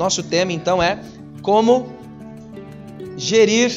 nosso 0.00 0.22
tema 0.22 0.50
então 0.50 0.82
é 0.82 0.98
como 1.42 1.86
gerir 3.18 3.70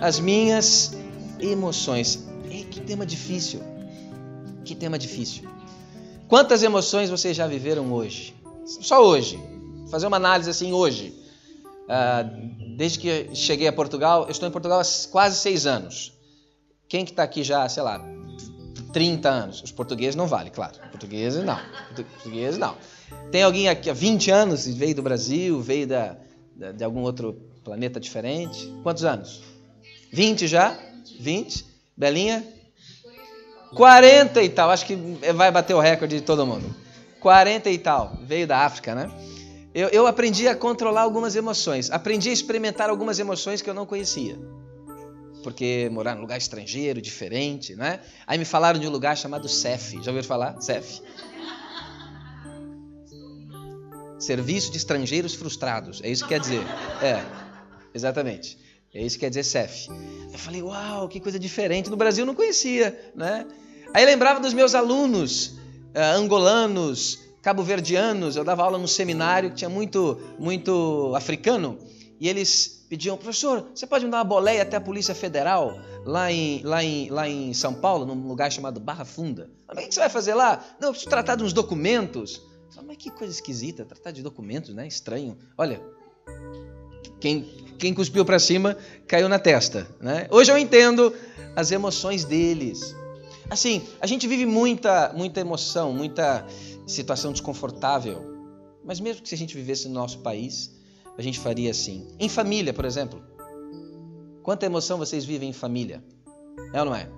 as 0.00 0.18
minhas 0.18 0.96
emoções. 1.38 2.26
E 2.50 2.64
que 2.64 2.80
tema 2.80 3.04
difícil. 3.04 3.60
Que 4.64 4.74
tema 4.74 4.98
difícil. 4.98 5.46
Quantas 6.28 6.62
emoções 6.62 7.10
vocês 7.10 7.36
já 7.36 7.46
viveram 7.46 7.92
hoje? 7.92 8.34
Só 8.64 9.06
hoje. 9.06 9.36
Vou 9.36 9.88
fazer 9.88 10.06
uma 10.06 10.16
análise 10.16 10.48
assim 10.48 10.72
hoje. 10.72 11.14
Uh, 11.84 12.74
desde 12.76 12.98
que 12.98 13.34
cheguei 13.34 13.68
a 13.68 13.72
Portugal, 13.72 14.24
eu 14.24 14.30
estou 14.30 14.48
em 14.48 14.52
Portugal 14.52 14.80
há 14.80 14.84
quase 15.10 15.36
seis 15.36 15.66
anos. 15.66 16.12
Quem 16.88 17.04
que 17.04 17.10
está 17.10 17.22
aqui 17.22 17.44
já, 17.44 17.68
sei 17.68 17.82
lá, 17.82 18.02
30 18.94 19.28
anos? 19.28 19.62
Os 19.62 19.72
portugueses 19.72 20.16
não 20.16 20.26
vale, 20.26 20.50
claro. 20.50 20.78
Portugueses 20.90 21.44
não. 21.44 21.58
Portugueses 21.94 22.58
não. 22.58 22.74
Tem 23.30 23.42
alguém 23.42 23.68
aqui 23.68 23.90
há 23.90 23.94
20 23.94 24.30
anos, 24.30 24.66
veio 24.66 24.94
do 24.94 25.02
Brasil, 25.02 25.60
veio 25.60 25.86
da, 25.86 26.16
da, 26.54 26.72
de 26.72 26.84
algum 26.84 27.00
outro 27.00 27.34
planeta 27.64 27.98
diferente? 28.00 28.72
Quantos 28.82 29.04
anos? 29.04 29.42
20 30.12 30.46
já? 30.46 30.78
20? 31.20 31.64
Belinha? 31.96 32.44
40 33.74 34.42
e 34.42 34.48
tal. 34.48 34.70
Acho 34.70 34.86
que 34.86 34.96
vai 35.34 35.50
bater 35.50 35.74
o 35.74 35.80
recorde 35.80 36.16
de 36.16 36.22
todo 36.22 36.46
mundo. 36.46 36.74
40 37.20 37.70
e 37.70 37.78
tal. 37.78 38.18
Veio 38.22 38.46
da 38.46 38.58
África, 38.60 38.94
né? 38.94 39.10
Eu, 39.74 39.88
eu 39.88 40.06
aprendi 40.06 40.48
a 40.48 40.54
controlar 40.54 41.02
algumas 41.02 41.36
emoções. 41.36 41.90
Aprendi 41.90 42.30
a 42.30 42.32
experimentar 42.32 42.88
algumas 42.88 43.18
emoções 43.18 43.60
que 43.60 43.68
eu 43.68 43.74
não 43.74 43.84
conhecia 43.84 44.38
porque 45.46 45.88
morar 45.92 46.16
num 46.16 46.22
lugar 46.22 46.38
estrangeiro, 46.38 47.00
diferente, 47.00 47.76
né? 47.76 48.00
Aí 48.26 48.36
me 48.36 48.44
falaram 48.44 48.80
de 48.80 48.88
um 48.88 48.90
lugar 48.90 49.16
chamado 49.16 49.48
CEF. 49.48 49.92
Já 50.02 50.10
ouviram 50.10 50.24
falar? 50.24 50.60
CEF. 50.60 51.00
Serviço 54.18 54.70
de 54.70 54.78
Estrangeiros 54.78 55.34
Frustrados. 55.34 56.00
É 56.02 56.08
isso 56.08 56.22
que 56.22 56.30
quer 56.30 56.40
dizer. 56.40 56.62
É, 57.02 57.22
exatamente. 57.94 58.58
É 58.94 59.02
isso 59.02 59.16
que 59.16 59.20
quer 59.20 59.28
dizer 59.28 59.44
CEF. 59.44 59.88
Eu 60.32 60.38
falei, 60.38 60.62
uau, 60.62 61.08
que 61.08 61.20
coisa 61.20 61.38
diferente. 61.38 61.90
No 61.90 61.96
Brasil 61.96 62.22
eu 62.22 62.26
não 62.26 62.34
conhecia, 62.34 63.12
né? 63.14 63.46
Aí 63.92 64.04
lembrava 64.04 64.40
dos 64.40 64.54
meus 64.54 64.74
alunos 64.74 65.48
uh, 65.94 66.16
angolanos, 66.16 67.18
cabo-verdianos. 67.42 68.36
Eu 68.36 68.44
dava 68.44 68.62
aula 68.62 68.78
num 68.78 68.86
seminário 68.86 69.50
que 69.50 69.56
tinha 69.56 69.68
muito, 69.68 70.18
muito 70.38 71.12
africano. 71.14 71.78
E 72.18 72.28
eles 72.28 72.86
pediam, 72.88 73.16
professor, 73.16 73.66
você 73.74 73.86
pode 73.86 74.06
me 74.06 74.10
dar 74.10 74.18
uma 74.18 74.24
boleia 74.24 74.62
até 74.62 74.76
a 74.76 74.80
Polícia 74.80 75.14
Federal, 75.14 75.78
lá 76.04 76.32
em, 76.32 76.62
lá 76.62 76.82
em, 76.82 77.10
lá 77.10 77.28
em 77.28 77.52
São 77.52 77.74
Paulo, 77.74 78.06
num 78.06 78.26
lugar 78.26 78.50
chamado 78.50 78.80
Barra 78.80 79.04
Funda? 79.04 79.50
O 79.70 79.76
que 79.76 79.92
você 79.92 80.00
vai 80.00 80.08
fazer 80.08 80.34
lá? 80.34 80.64
Não, 80.80 80.88
eu 80.88 80.92
preciso 80.92 81.10
tratar 81.10 81.36
de 81.36 81.44
uns 81.44 81.52
documentos. 81.52 82.40
Mas 82.84 82.96
que 82.96 83.10
coisa 83.10 83.32
esquisita, 83.32 83.84
tratar 83.84 84.10
de 84.10 84.22
documentos, 84.22 84.74
né? 84.74 84.86
Estranho. 84.86 85.36
Olha, 85.56 85.80
quem, 87.20 87.42
quem 87.78 87.94
cuspiu 87.94 88.24
para 88.24 88.38
cima 88.38 88.76
caiu 89.06 89.28
na 89.28 89.38
testa, 89.38 89.86
né? 90.00 90.26
Hoje 90.30 90.50
eu 90.50 90.58
entendo 90.58 91.14
as 91.54 91.70
emoções 91.70 92.24
deles. 92.24 92.94
Assim, 93.48 93.82
a 94.00 94.06
gente 94.06 94.26
vive 94.26 94.44
muita, 94.44 95.12
muita 95.14 95.40
emoção, 95.40 95.92
muita 95.92 96.46
situação 96.86 97.32
desconfortável. 97.32 98.34
Mas 98.84 99.00
mesmo 99.00 99.22
que 99.22 99.28
se 99.28 99.34
a 99.34 99.38
gente 99.38 99.54
vivesse 99.54 99.88
no 99.88 99.94
nosso 99.94 100.18
país, 100.18 100.74
a 101.16 101.22
gente 101.22 101.38
faria 101.38 101.70
assim. 101.70 102.06
Em 102.18 102.28
família, 102.28 102.72
por 102.72 102.84
exemplo. 102.84 103.22
Quanta 104.42 104.66
emoção 104.66 104.98
vocês 104.98 105.24
vivem 105.24 105.50
em 105.50 105.52
família? 105.52 106.04
É 106.72 106.80
ou 106.80 106.86
não 106.86 106.94
é? 106.94 107.08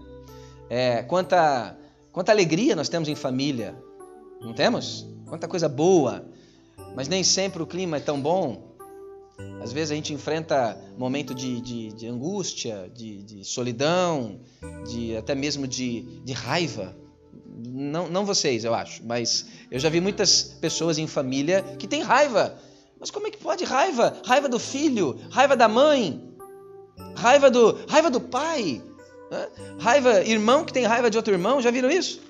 é 0.70 1.02
quanta, 1.02 1.76
quanta 2.12 2.32
alegria 2.32 2.76
nós 2.76 2.88
temos 2.88 3.08
em 3.08 3.14
família. 3.14 3.76
Não 4.40 4.54
temos? 4.54 5.06
Quanta 5.28 5.46
coisa 5.46 5.68
boa. 5.68 6.24
Mas 6.94 7.08
nem 7.08 7.22
sempre 7.22 7.62
o 7.62 7.66
clima 7.66 7.98
é 7.98 8.00
tão 8.00 8.20
bom. 8.20 8.76
Às 9.62 9.72
vezes 9.72 9.92
a 9.92 9.94
gente 9.94 10.12
enfrenta 10.12 10.76
momento 10.96 11.34
de, 11.34 11.60
de, 11.60 11.92
de 11.92 12.06
angústia, 12.06 12.90
de, 12.92 13.22
de, 13.22 13.44
solidão, 13.44 14.40
de 14.90 15.16
até 15.16 15.34
mesmo 15.34 15.66
de, 15.66 16.02
de 16.24 16.32
raiva. 16.32 16.96
Não, 17.56 18.08
não 18.08 18.24
vocês, 18.24 18.64
eu 18.64 18.74
acho, 18.74 19.04
mas 19.04 19.46
eu 19.70 19.78
já 19.78 19.88
vi 19.88 20.00
muitas 20.00 20.42
pessoas 20.42 20.98
em 20.98 21.06
família 21.06 21.62
que 21.78 21.86
têm 21.86 22.02
raiva 22.02 22.58
mas 23.00 23.10
como 23.10 23.26
é 23.26 23.30
que 23.30 23.38
pode 23.38 23.64
raiva? 23.64 24.16
Raiva 24.24 24.48
do 24.48 24.58
filho, 24.58 25.18
raiva 25.30 25.56
da 25.56 25.68
mãe, 25.68 26.20
raiva 27.14 27.50
do, 27.50 27.78
raiva 27.88 28.10
do 28.10 28.20
pai, 28.20 28.82
né? 29.30 29.48
raiva 29.78 30.24
irmão 30.24 30.64
que 30.64 30.72
tem 30.72 30.84
raiva 30.84 31.10
de 31.10 31.16
outro 31.16 31.32
irmão. 31.32 31.62
Já 31.62 31.70
viram 31.70 31.90
isso? 31.90 32.20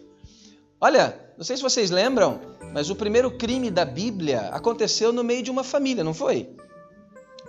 Olha, 0.81 1.19
não 1.37 1.45
sei 1.45 1.57
se 1.57 1.63
vocês 1.63 1.91
lembram, 1.91 2.41
mas 2.73 2.91
o 2.91 2.97
primeiro 2.97 3.31
crime 3.31 3.71
da 3.71 3.85
Bíblia 3.85 4.49
aconteceu 4.53 5.13
no 5.13 5.25
meio 5.25 5.43
de 5.43 5.51
uma 5.51 5.65
família, 5.65 6.05
não 6.05 6.15
foi? 6.15 6.49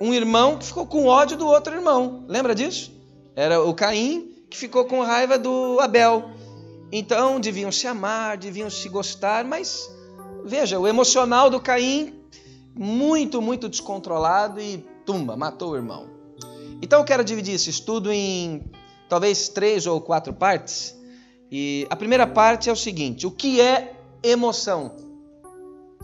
Um 0.02 0.14
irmão 0.14 0.58
que 0.58 0.66
ficou 0.66 0.86
com 0.86 1.06
ódio 1.06 1.38
do 1.38 1.46
outro 1.46 1.74
irmão. 1.74 2.26
Lembra 2.28 2.56
disso? 2.56 2.92
Era 3.36 3.62
o 3.62 3.74
Caim 3.74 4.34
que 4.50 4.58
ficou 4.58 4.86
com 4.86 5.02
raiva 5.02 5.38
do 5.38 5.80
Abel. 5.80 6.32
Então 6.92 7.40
deviam 7.40 7.72
se 7.72 7.86
amar, 7.86 8.38
deviam 8.38 8.70
se 8.70 8.90
gostar, 8.90 9.46
mas 9.46 9.90
veja, 10.44 10.80
o 10.80 10.88
emocional 10.88 11.50
do 11.50 11.60
Caim 11.60 12.20
muito, 12.74 13.42
muito 13.42 13.68
descontrolado 13.68 14.60
e 14.60 14.78
tumba, 15.06 15.36
matou 15.36 15.72
o 15.72 15.76
irmão. 15.76 16.08
Então 16.82 17.00
eu 17.00 17.06
quero 17.06 17.24
dividir 17.24 17.56
esse 17.56 17.70
estudo 17.70 18.12
em 18.12 18.64
talvez 19.08 19.50
três 19.50 19.86
ou 19.86 20.00
quatro 20.00 20.34
partes. 20.34 20.98
E 21.52 21.86
a 21.90 21.96
primeira 21.96 22.26
parte 22.26 22.70
é 22.70 22.72
o 22.72 22.76
seguinte: 22.76 23.28
o 23.28 23.32
que 23.32 23.60
é 23.60 23.96
emoção? 24.24 25.09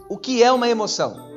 O 0.07 0.17
que 0.17 0.43
é 0.43 0.51
uma 0.51 0.69
emoção? 0.69 1.33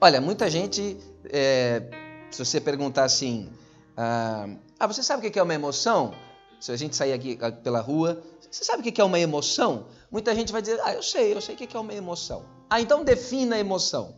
Olha, 0.00 0.20
muita 0.20 0.50
gente, 0.50 0.96
é, 1.24 1.82
se 2.30 2.44
você 2.44 2.60
perguntar 2.60 3.04
assim, 3.04 3.48
ah, 3.96 4.48
ah, 4.78 4.86
você 4.86 5.02
sabe 5.02 5.26
o 5.26 5.30
que 5.30 5.38
é 5.38 5.42
uma 5.42 5.54
emoção? 5.54 6.14
Se 6.60 6.72
a 6.72 6.76
gente 6.76 6.96
sair 6.96 7.12
aqui 7.12 7.38
ah, 7.40 7.52
pela 7.52 7.80
rua, 7.80 8.20
você 8.50 8.64
sabe 8.64 8.80
o 8.80 8.92
que 8.92 9.00
é 9.00 9.04
uma 9.04 9.20
emoção? 9.20 9.86
Muita 10.10 10.34
gente 10.34 10.50
vai 10.50 10.60
dizer, 10.60 10.80
ah, 10.82 10.94
eu 10.94 11.02
sei, 11.02 11.32
eu 11.32 11.40
sei 11.40 11.54
o 11.54 11.58
que 11.58 11.76
é 11.76 11.80
uma 11.80 11.94
emoção. 11.94 12.44
Ah, 12.68 12.80
então 12.80 13.04
defina 13.04 13.54
a 13.54 13.58
emoção. 13.58 14.16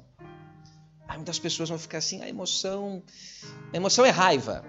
Ah, 1.06 1.16
muitas 1.16 1.38
pessoas 1.38 1.68
vão 1.68 1.78
ficar 1.78 1.98
assim, 1.98 2.22
a 2.22 2.28
emoção, 2.28 3.02
a 3.72 3.76
emoção 3.76 4.04
é 4.04 4.10
raiva, 4.10 4.64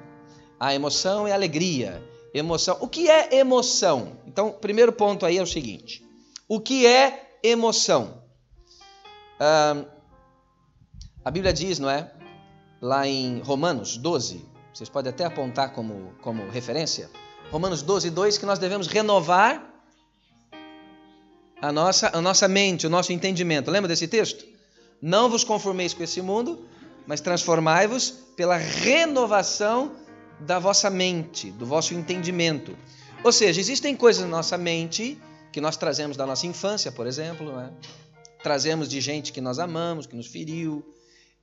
a 0.60 0.76
emoção 0.76 1.26
é 1.26 1.32
alegria, 1.32 2.04
emoção. 2.34 2.78
O 2.82 2.88
que 2.88 3.10
é 3.10 3.36
emoção? 3.36 4.18
Então, 4.26 4.52
primeiro 4.52 4.92
ponto 4.92 5.26
aí 5.26 5.38
é 5.38 5.42
o 5.42 5.48
seguinte: 5.48 6.06
o 6.50 6.60
que 6.60 6.86
é 6.86 7.38
emoção? 7.44 8.22
Ah, 9.44 9.86
a 11.26 11.32
Bíblia 11.32 11.52
diz, 11.52 11.80
não 11.80 11.90
é? 11.90 12.12
Lá 12.80 13.08
em 13.08 13.40
Romanos 13.40 13.98
12, 13.98 14.46
vocês 14.72 14.88
podem 14.88 15.10
até 15.10 15.26
apontar 15.26 15.74
como, 15.74 16.14
como 16.22 16.48
referência. 16.52 17.10
Romanos 17.50 17.82
12, 17.82 18.12
2, 18.12 18.38
que 18.38 18.46
nós 18.46 18.60
devemos 18.60 18.86
renovar 18.86 19.68
a 21.60 21.72
nossa, 21.72 22.16
a 22.16 22.22
nossa 22.22 22.48
mente, 22.48 22.86
o 22.86 22.90
nosso 22.90 23.12
entendimento. 23.12 23.72
Lembra 23.72 23.88
desse 23.88 24.08
texto? 24.08 24.46
Não 25.02 25.28
vos 25.28 25.44
conformeis 25.44 25.92
com 25.92 26.04
esse 26.04 26.22
mundo, 26.22 26.64
mas 27.08 27.20
transformai-vos 27.20 28.12
pela 28.36 28.58
renovação 28.58 29.94
da 30.40 30.60
vossa 30.60 30.88
mente, 30.88 31.50
do 31.50 31.66
vosso 31.66 31.96
entendimento. 31.96 32.78
Ou 33.24 33.32
seja, 33.32 33.60
existem 33.60 33.96
coisas 33.96 34.22
na 34.22 34.30
nossa 34.30 34.56
mente 34.56 35.20
que 35.52 35.60
nós 35.60 35.78
trazemos 35.78 36.16
da 36.16 36.28
nossa 36.28 36.46
infância, 36.46 36.92
por 36.92 37.08
exemplo, 37.08 37.56
né? 37.56 37.72
Trazemos 38.44 38.90
de 38.90 39.00
gente 39.00 39.32
que 39.32 39.42
nós 39.42 39.60
amamos, 39.60 40.06
que 40.06 40.16
nos 40.16 40.28
feriu, 40.28 40.84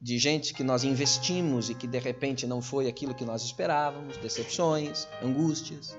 de 0.00 0.18
gente 0.18 0.54
que 0.54 0.62
nós 0.62 0.84
investimos 0.84 1.70
e 1.70 1.74
que 1.74 1.86
de 1.86 1.98
repente 1.98 2.46
não 2.46 2.62
foi 2.62 2.86
aquilo 2.86 3.14
que 3.14 3.24
nós 3.24 3.42
esperávamos, 3.42 4.16
decepções, 4.18 5.08
angústias. 5.22 5.96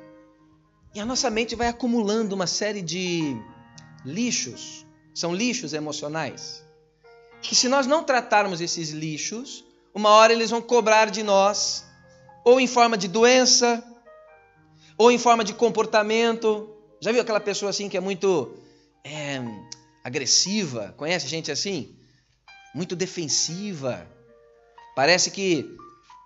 E 0.94 1.00
a 1.00 1.06
nossa 1.06 1.30
mente 1.30 1.56
vai 1.56 1.68
acumulando 1.68 2.34
uma 2.34 2.48
série 2.48 2.82
de 2.82 3.36
lixos, 4.06 4.86
são 5.14 5.34
lixos 5.34 5.74
emocionais. 5.74 6.64
Que 7.42 7.56
se 7.56 7.68
nós 7.70 7.86
não 7.86 8.04
tratarmos 8.04 8.62
esses 8.62 8.90
lixos, 8.90 9.64
uma 9.94 10.10
hora 10.10 10.34
eles 10.34 10.50
vão 10.50 10.62
cobrar 10.62 11.10
de 11.10 11.24
nós, 11.24 11.86
ou 12.44 12.60
em 12.60 12.68
forma 12.68 12.98
de 12.98 13.08
doença, 13.08 13.84
ou 14.98 15.12
em 15.12 15.18
forma 15.18 15.44
de 15.44 15.54
comportamento. 15.54 16.70
Já 17.02 17.12
viu 17.12 17.22
aquela 17.22 17.40
pessoa 17.40 17.70
assim 17.70 17.88
que 17.88 17.98
é 17.98 18.02
muito 18.02 18.56
é, 19.04 19.42
agressiva? 20.10 20.94
Conhece 20.98 21.28
gente 21.28 21.52
assim? 21.52 21.96
Muito 22.74 22.96
defensiva. 22.96 24.06
Parece 24.96 25.32
que 25.32 25.78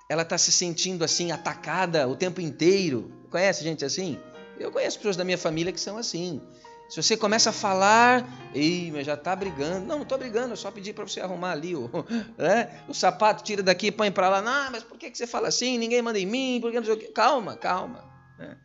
ela 0.10 0.24
está 0.24 0.38
se 0.38 0.52
sentindo 0.52 1.04
assim 1.04 1.32
atacada 1.32 2.08
o 2.08 2.16
tempo 2.16 2.42
inteiro. 2.42 3.12
Conhece 3.30 3.64
gente 3.64 3.86
assim? 3.86 4.20
Eu 4.60 4.72
conheço 4.72 4.98
pessoas 4.98 5.18
da 5.18 5.24
minha 5.24 5.38
família 5.38 5.72
que 5.72 5.80
são 5.80 5.98
assim. 5.98 6.42
Se 6.90 7.02
você 7.02 7.18
começa 7.18 7.50
a 7.50 7.54
falar, 7.54 8.52
ei, 8.54 8.92
mas 8.92 9.06
já 9.06 9.16
está 9.16 9.36
brigando. 9.36 9.86
Não, 9.86 9.96
não 9.98 10.04
estou 10.04 10.18
brigando, 10.18 10.54
eu 10.54 10.58
só 10.58 10.70
pedi 10.70 10.94
para 10.94 11.06
você 11.06 11.20
arrumar 11.22 11.52
ali 11.52 11.76
o, 11.76 11.90
né? 12.38 12.82
o 12.88 12.94
sapato, 12.94 13.44
tira 13.44 13.64
daqui 13.64 13.92
põe 13.92 14.12
para 14.12 14.30
lá. 14.30 14.42
Não, 14.42 14.72
mas 14.72 14.84
por 14.84 14.98
que, 14.98 15.10
que 15.10 15.18
você 15.18 15.28
fala 15.28 15.48
assim? 15.48 15.78
Ninguém 15.78 16.02
manda 16.02 16.20
em 16.20 16.26
mim, 16.26 16.60
por 16.62 16.72
que 16.72 16.78
não 16.78 16.86
sei 16.86 16.94
o 16.94 16.98
quê? 16.98 17.08
Calma, 17.08 17.58
calma. 17.58 18.04
Né? 18.38 18.58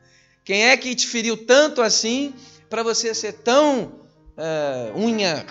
Quem 0.45 0.69
é 0.69 0.77
que 0.77 0.95
te 0.95 1.07
feriu 1.07 1.47
tanto 1.47 1.81
assim 1.81 2.35
para 2.69 2.83
você 2.83 3.15
ser 3.15 3.33
tão 3.33 4.08
uh, 4.39 4.99
unha? 4.99 5.45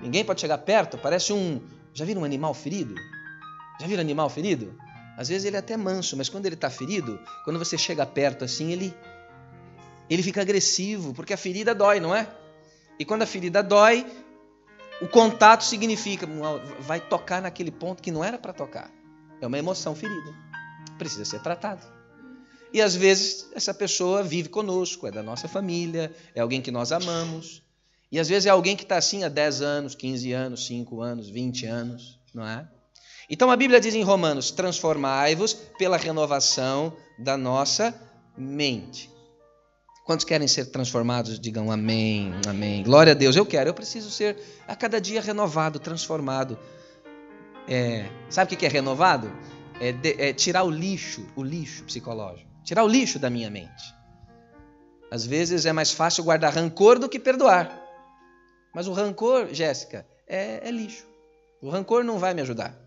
Ninguém 0.00 0.24
pode 0.24 0.40
chegar 0.40 0.58
perto, 0.58 0.98
parece 0.98 1.32
um 1.32 1.60
Já 1.94 2.04
viram 2.04 2.22
um 2.22 2.24
animal 2.24 2.52
ferido? 2.54 2.94
Já 3.80 3.86
viram 3.86 4.00
animal 4.00 4.28
ferido? 4.28 4.74
Às 5.16 5.28
vezes 5.28 5.46
ele 5.46 5.56
é 5.56 5.58
até 5.58 5.76
manso, 5.76 6.16
mas 6.16 6.28
quando 6.28 6.46
ele 6.46 6.54
está 6.54 6.68
ferido, 6.68 7.18
quando 7.44 7.58
você 7.58 7.78
chega 7.78 8.04
perto 8.04 8.44
assim, 8.44 8.72
ele 8.72 8.94
ele 10.08 10.22
fica 10.22 10.40
agressivo, 10.40 11.12
porque 11.14 11.32
a 11.32 11.36
ferida 11.36 11.74
dói, 11.74 11.98
não 11.98 12.14
é? 12.14 12.28
E 12.98 13.04
quando 13.04 13.22
a 13.22 13.26
ferida 13.26 13.62
dói, 13.62 14.06
o 15.00 15.08
contato 15.08 15.64
significa 15.64 16.26
vai 16.80 17.00
tocar 17.00 17.42
naquele 17.42 17.70
ponto 17.70 18.02
que 18.02 18.12
não 18.12 18.22
era 18.22 18.38
para 18.38 18.52
tocar. 18.52 18.90
É 19.40 19.46
uma 19.46 19.58
emoção 19.58 19.94
ferida. 19.94 20.34
Precisa 20.96 21.24
ser 21.24 21.40
tratado. 21.40 21.84
E 22.72 22.80
às 22.80 22.94
vezes 22.94 23.50
essa 23.54 23.74
pessoa 23.74 24.22
vive 24.22 24.48
conosco, 24.48 25.06
é 25.06 25.10
da 25.10 25.22
nossa 25.22 25.48
família, 25.48 26.14
é 26.34 26.40
alguém 26.40 26.60
que 26.60 26.70
nós 26.70 26.92
amamos. 26.92 27.65
E 28.16 28.18
às 28.18 28.30
vezes 28.30 28.46
é 28.46 28.48
alguém 28.48 28.74
que 28.74 28.82
está 28.82 28.96
assim 28.96 29.24
há 29.24 29.28
10 29.28 29.60
anos, 29.60 29.94
15 29.94 30.32
anos, 30.32 30.66
5 30.66 31.02
anos, 31.02 31.28
20 31.28 31.66
anos, 31.66 32.18
não 32.32 32.48
é? 32.48 32.66
Então 33.28 33.50
a 33.50 33.56
Bíblia 33.56 33.78
diz 33.78 33.94
em 33.94 34.02
Romanos: 34.02 34.50
transformai-vos 34.50 35.52
pela 35.52 35.98
renovação 35.98 36.96
da 37.18 37.36
nossa 37.36 37.94
mente. 38.34 39.10
Quantos 40.06 40.24
querem 40.24 40.48
ser 40.48 40.64
transformados? 40.70 41.38
Digam 41.38 41.70
amém, 41.70 42.32
amém. 42.48 42.82
Glória 42.82 43.12
a 43.12 43.14
Deus, 43.14 43.36
eu 43.36 43.44
quero, 43.44 43.68
eu 43.68 43.74
preciso 43.74 44.10
ser 44.10 44.38
a 44.66 44.74
cada 44.74 44.98
dia 44.98 45.20
renovado, 45.20 45.78
transformado. 45.78 46.58
É, 47.68 48.08
sabe 48.30 48.54
o 48.54 48.56
que 48.56 48.64
é 48.64 48.68
renovado? 48.70 49.30
É, 49.78 49.92
de, 49.92 50.16
é 50.18 50.32
tirar 50.32 50.64
o 50.64 50.70
lixo, 50.70 51.26
o 51.36 51.42
lixo 51.42 51.84
psicológico. 51.84 52.48
Tirar 52.64 52.82
o 52.82 52.88
lixo 52.88 53.18
da 53.18 53.28
minha 53.28 53.50
mente. 53.50 53.94
Às 55.10 55.26
vezes 55.26 55.66
é 55.66 55.72
mais 55.74 55.92
fácil 55.92 56.24
guardar 56.24 56.54
rancor 56.54 56.98
do 56.98 57.10
que 57.10 57.18
perdoar. 57.18 57.84
Mas 58.76 58.86
o 58.86 58.92
rancor, 58.92 59.54
Jéssica, 59.54 60.06
é, 60.28 60.68
é 60.68 60.70
lixo. 60.70 61.06
O 61.62 61.70
rancor 61.70 62.04
não 62.04 62.18
vai 62.18 62.34
me 62.34 62.42
ajudar. 62.42 62.78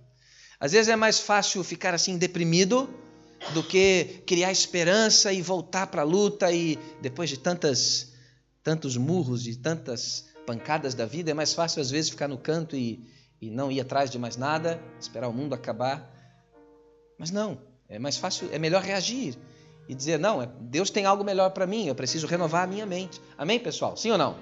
Às 0.60 0.74
vezes 0.74 0.88
é 0.88 0.96
mais 0.96 1.20
fácil 1.20 1.64
ficar 1.64 1.96
assim 1.96 2.16
deprimido 2.16 2.88
do 3.56 3.64
que 3.64 4.22
criar 4.28 4.52
esperança 4.52 5.34
e 5.34 5.42
voltar 5.42 5.88
para 5.88 6.04
a 6.04 6.06
luta 6.06 6.52
e 6.52 6.78
depois 7.02 7.28
de 7.28 7.40
tantas 7.40 8.14
tantos 8.62 8.98
murros 8.98 9.48
e 9.48 9.56
tantas 9.56 10.28
pancadas 10.46 10.94
da 10.94 11.08
vida, 11.08 11.32
é 11.32 11.34
mais 11.34 11.56
fácil 11.56 11.82
às 11.82 11.90
vezes 11.90 12.12
ficar 12.12 12.28
no 12.28 12.38
canto 12.38 12.76
e, 12.76 13.04
e 13.42 13.50
não 13.50 13.72
ir 13.72 13.82
atrás 13.82 14.12
de 14.12 14.20
mais 14.20 14.38
nada, 14.38 14.80
esperar 15.02 15.28
o 15.28 15.34
mundo 15.34 15.56
acabar. 15.56 16.08
Mas 17.18 17.32
não, 17.32 17.58
é 17.88 17.98
mais 17.98 18.16
fácil, 18.16 18.48
é 18.52 18.60
melhor 18.60 18.84
reagir 18.84 19.36
e 19.88 19.96
dizer: 19.96 20.20
não, 20.20 20.40
é, 20.40 20.48
Deus 20.62 20.92
tem 20.92 21.06
algo 21.06 21.24
melhor 21.24 21.50
para 21.50 21.66
mim, 21.66 21.88
eu 21.88 21.96
preciso 21.96 22.28
renovar 22.28 22.66
a 22.66 22.68
minha 22.68 22.86
mente. 22.86 23.20
Amém, 23.36 23.60
pessoal? 23.60 23.98
Sim 23.98 24.12
ou 24.12 24.20
não? 24.20 24.38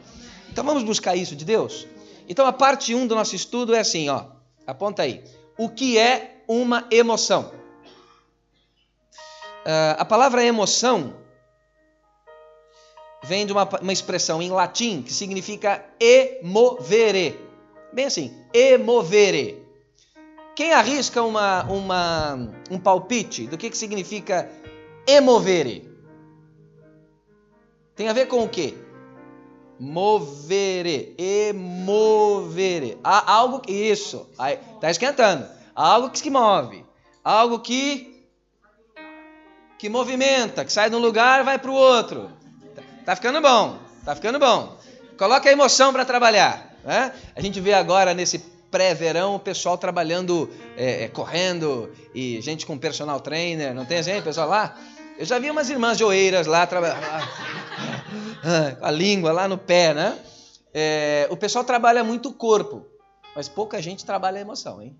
Então 0.57 0.65
vamos 0.65 0.81
buscar 0.81 1.15
isso 1.15 1.35
de 1.35 1.45
Deus? 1.45 1.85
Então 2.27 2.43
a 2.47 2.51
parte 2.51 2.95
1 2.95 2.97
um 2.97 3.05
do 3.05 3.13
nosso 3.13 3.35
estudo 3.35 3.75
é 3.75 3.79
assim, 3.79 4.09
ó. 4.09 4.25
Aponta 4.65 5.03
aí. 5.03 5.23
O 5.55 5.69
que 5.69 5.99
é 5.99 6.41
uma 6.47 6.87
emoção? 6.89 7.51
Uh, 9.63 9.93
a 9.99 10.03
palavra 10.03 10.43
emoção 10.43 11.13
vem 13.23 13.45
de 13.45 13.53
uma, 13.53 13.69
uma 13.79 13.93
expressão 13.93 14.41
em 14.41 14.49
latim 14.49 15.03
que 15.03 15.13
significa 15.13 15.85
emovere. 15.99 17.39
Bem 17.93 18.05
assim, 18.05 18.35
emovere. 18.51 19.63
Quem 20.55 20.73
arrisca 20.73 21.21
uma, 21.21 21.65
uma, 21.65 22.51
um 22.71 22.79
palpite 22.79 23.45
do 23.45 23.59
que, 23.59 23.69
que 23.69 23.77
significa 23.77 24.49
emovere? 25.05 25.87
Tem 27.95 28.09
a 28.09 28.13
ver 28.13 28.25
com 28.25 28.43
o 28.43 28.49
quê? 28.49 28.86
Movere, 29.79 31.15
emovere. 31.17 32.97
Há 33.03 33.31
algo 33.31 33.59
que. 33.59 33.71
Isso, 33.71 34.27
está 34.31 34.89
esquentando. 34.89 35.45
Algo 35.75 36.09
que 36.09 36.19
se 36.19 36.29
move. 36.29 36.83
Algo 37.23 37.59
que 37.59 38.17
que 39.77 39.89
movimenta, 39.89 40.65
que 40.65 40.73
sai 40.73 40.89
de 40.89 40.95
um 40.95 40.99
lugar 40.99 41.41
e 41.41 41.43
vai 41.43 41.59
para 41.59 41.69
o 41.69 41.73
outro. 41.73 42.31
Tá 43.05 43.15
ficando 43.15 43.39
bom, 43.39 43.77
tá 44.03 44.15
ficando 44.15 44.39
bom. 44.39 44.75
Coloca 45.17 45.47
a 45.47 45.51
emoção 45.51 45.93
para 45.93 46.03
trabalhar. 46.03 46.75
Né? 46.83 47.13
A 47.35 47.41
gente 47.41 47.59
vê 47.59 47.73
agora 47.73 48.13
nesse 48.13 48.39
pré-verão 48.71 49.35
o 49.35 49.39
pessoal 49.39 49.77
trabalhando, 49.77 50.49
é, 50.75 51.05
é, 51.05 51.07
correndo 51.07 51.89
e 52.13 52.41
gente 52.41 52.65
com 52.65 52.77
personal 52.77 53.19
trainer, 53.19 53.73
não 53.73 53.85
tem 53.85 53.99
assim, 53.99 54.21
pessoal 54.21 54.49
lá? 54.49 54.75
Eu 55.17 55.25
já 55.25 55.39
vi 55.39 55.49
umas 55.49 55.69
irmãs 55.69 55.97
de 55.97 56.03
oeiras 56.03 56.47
lá 56.47 56.65
trabalhando, 56.67 57.01
com 58.79 58.85
a 58.85 58.91
língua 58.91 59.31
lá 59.31 59.47
no 59.47 59.57
pé, 59.57 59.93
né? 59.93 60.17
É, 60.73 61.27
o 61.31 61.37
pessoal 61.37 61.63
trabalha 61.63 62.03
muito 62.03 62.29
o 62.29 62.33
corpo, 62.33 62.85
mas 63.35 63.49
pouca 63.49 63.81
gente 63.81 64.05
trabalha 64.05 64.37
a 64.37 64.41
emoção, 64.41 64.81
hein? 64.81 64.95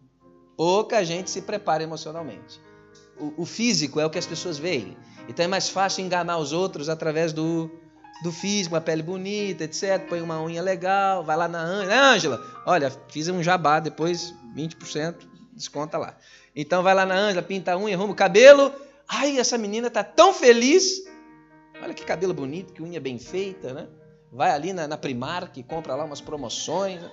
Pouca 0.56 1.06
gente 1.06 1.30
se 1.30 1.42
prepara 1.42 1.84
emocionalmente 1.84 2.60
o, 3.20 3.34
o 3.38 3.46
físico 3.46 4.00
é 4.00 4.06
o 4.06 4.10
que 4.10 4.18
as 4.18 4.26
pessoas 4.26 4.58
veem. 4.58 4.96
Então 5.28 5.44
é 5.44 5.48
mais 5.48 5.70
fácil 5.70 6.04
enganar 6.04 6.38
os 6.38 6.54
outros 6.54 6.90
através 6.90 7.34
do, 7.34 7.70
do 8.24 8.32
físico, 8.32 8.76
uma 8.76 8.82
pele 8.82 9.04
bonita, 9.04 9.64
etc. 9.64 10.08
Põe 10.08 10.22
uma 10.22 10.42
unha 10.42 10.62
legal, 10.62 11.24
vai 11.24 11.36
lá 11.36 11.48
na 11.48 11.62
Ângela. 11.62 12.42
Olha, 12.66 12.92
fiz 13.10 13.28
um 13.28 13.44
jabá, 13.44 13.80
depois 13.80 14.34
20%, 14.56 15.16
desconta 15.54 15.98
lá. 15.98 16.16
Então 16.56 16.82
vai 16.82 16.94
lá 16.94 17.06
na 17.06 17.16
Ângela, 17.16 17.42
pinta 17.42 17.74
a 17.74 17.78
unha, 17.78 17.96
arruma 17.96 18.14
o 18.14 18.16
cabelo. 18.16 18.72
Ai, 19.08 19.38
essa 19.38 19.58
menina 19.58 19.90
tá 19.90 20.04
tão 20.04 20.34
feliz. 20.34 21.04
Olha 21.82 21.94
que 21.94 22.04
cabelo 22.04 22.34
bonito, 22.34 22.74
que 22.74 22.82
unha 22.82 23.00
bem 23.00 23.18
feita, 23.18 23.74
né? 23.74 23.88
Vai 24.32 24.52
ali 24.52 24.74
na, 24.74 24.88
na 24.88 24.98
Primark, 24.98 25.64
compra 25.64 25.96
lá 25.96 26.04
umas 26.04 26.22
promoções. 26.22 27.02
Né? 27.02 27.12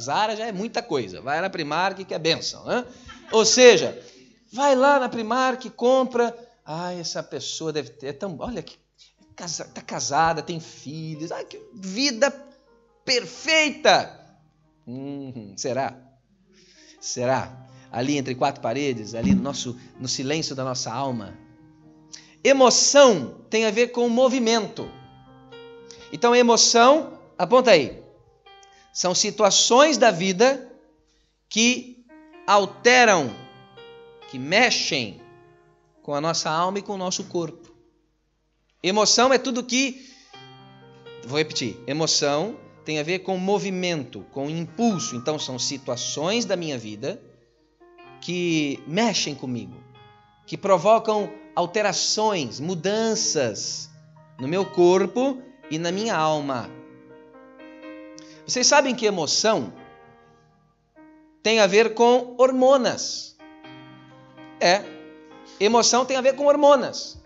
Zara 0.00 0.36
já 0.36 0.46
é 0.46 0.52
muita 0.52 0.82
coisa. 0.82 1.20
Vai 1.20 1.40
na 1.40 1.50
Primark 1.50 2.04
que 2.04 2.14
é 2.14 2.18
benção, 2.18 2.64
né? 2.64 2.86
Ou 3.32 3.44
seja, 3.44 3.98
Vai 4.52 4.76
lá 4.76 5.00
na 5.00 5.08
Primark, 5.08 5.70
compra. 5.70 6.36
Ai, 6.64 7.00
essa 7.00 7.22
pessoa 7.22 7.72
deve 7.72 7.88
ter. 7.88 8.08
É 8.08 8.12
tão, 8.12 8.36
olha 8.38 8.62
que. 8.62 8.76
Está 9.40 9.80
casada, 9.80 10.42
tem 10.42 10.60
filhos. 10.60 11.32
Ai, 11.32 11.44
que 11.46 11.58
vida 11.72 12.30
perfeita! 13.02 14.20
Hum, 14.86 15.54
será? 15.56 15.96
Será? 17.00 17.61
Ali 17.92 18.16
entre 18.16 18.34
quatro 18.34 18.62
paredes, 18.62 19.14
ali 19.14 19.34
no, 19.34 19.42
nosso, 19.42 19.78
no 20.00 20.08
silêncio 20.08 20.56
da 20.56 20.64
nossa 20.64 20.90
alma. 20.90 21.38
Emoção 22.42 23.36
tem 23.50 23.66
a 23.66 23.70
ver 23.70 23.88
com 23.88 24.08
movimento. 24.08 24.90
Então, 26.10 26.34
emoção, 26.34 27.18
aponta 27.38 27.70
aí, 27.70 28.02
são 28.92 29.14
situações 29.14 29.98
da 29.98 30.10
vida 30.10 30.70
que 31.48 32.04
alteram 32.46 33.34
que 34.30 34.38
mexem 34.38 35.20
com 36.02 36.14
a 36.14 36.20
nossa 36.20 36.50
alma 36.50 36.78
e 36.78 36.82
com 36.82 36.94
o 36.94 36.98
nosso 36.98 37.24
corpo. 37.24 37.70
Emoção 38.82 39.32
é 39.32 39.38
tudo 39.38 39.62
que. 39.62 40.10
Vou 41.24 41.38
repetir. 41.38 41.78
Emoção 41.86 42.58
tem 42.84 42.98
a 42.98 43.02
ver 43.02 43.20
com 43.20 43.36
movimento, 43.36 44.26
com 44.32 44.50
impulso. 44.50 45.14
Então, 45.14 45.38
são 45.38 45.58
situações 45.58 46.44
da 46.44 46.56
minha 46.56 46.76
vida 46.76 47.22
que 48.22 48.80
mexem 48.86 49.34
comigo, 49.34 49.74
que 50.46 50.56
provocam 50.56 51.30
alterações, 51.54 52.60
mudanças 52.60 53.90
no 54.38 54.46
meu 54.46 54.64
corpo 54.64 55.42
e 55.68 55.76
na 55.76 55.90
minha 55.90 56.16
alma. 56.16 56.70
Vocês 58.46 58.66
sabem 58.66 58.94
que 58.94 59.04
emoção 59.04 59.72
tem 61.42 61.58
a 61.58 61.66
ver 61.66 61.94
com 61.94 62.34
hormonas. 62.38 63.36
É. 64.60 64.84
Emoção 65.58 66.04
tem 66.04 66.16
a 66.16 66.20
ver 66.20 66.36
com 66.36 66.46
hormonas. 66.46 67.20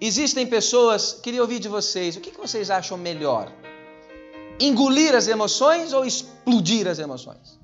Existem 0.00 0.46
pessoas, 0.46 1.12
queria 1.12 1.42
ouvir 1.42 1.58
de 1.58 1.68
vocês, 1.68 2.16
o 2.16 2.20
que 2.20 2.30
vocês 2.30 2.70
acham 2.70 2.96
melhor? 2.96 3.52
Engolir 4.60 5.14
as 5.14 5.26
emoções 5.26 5.92
ou 5.92 6.04
explodir 6.04 6.86
as 6.86 7.00
emoções? 7.00 7.63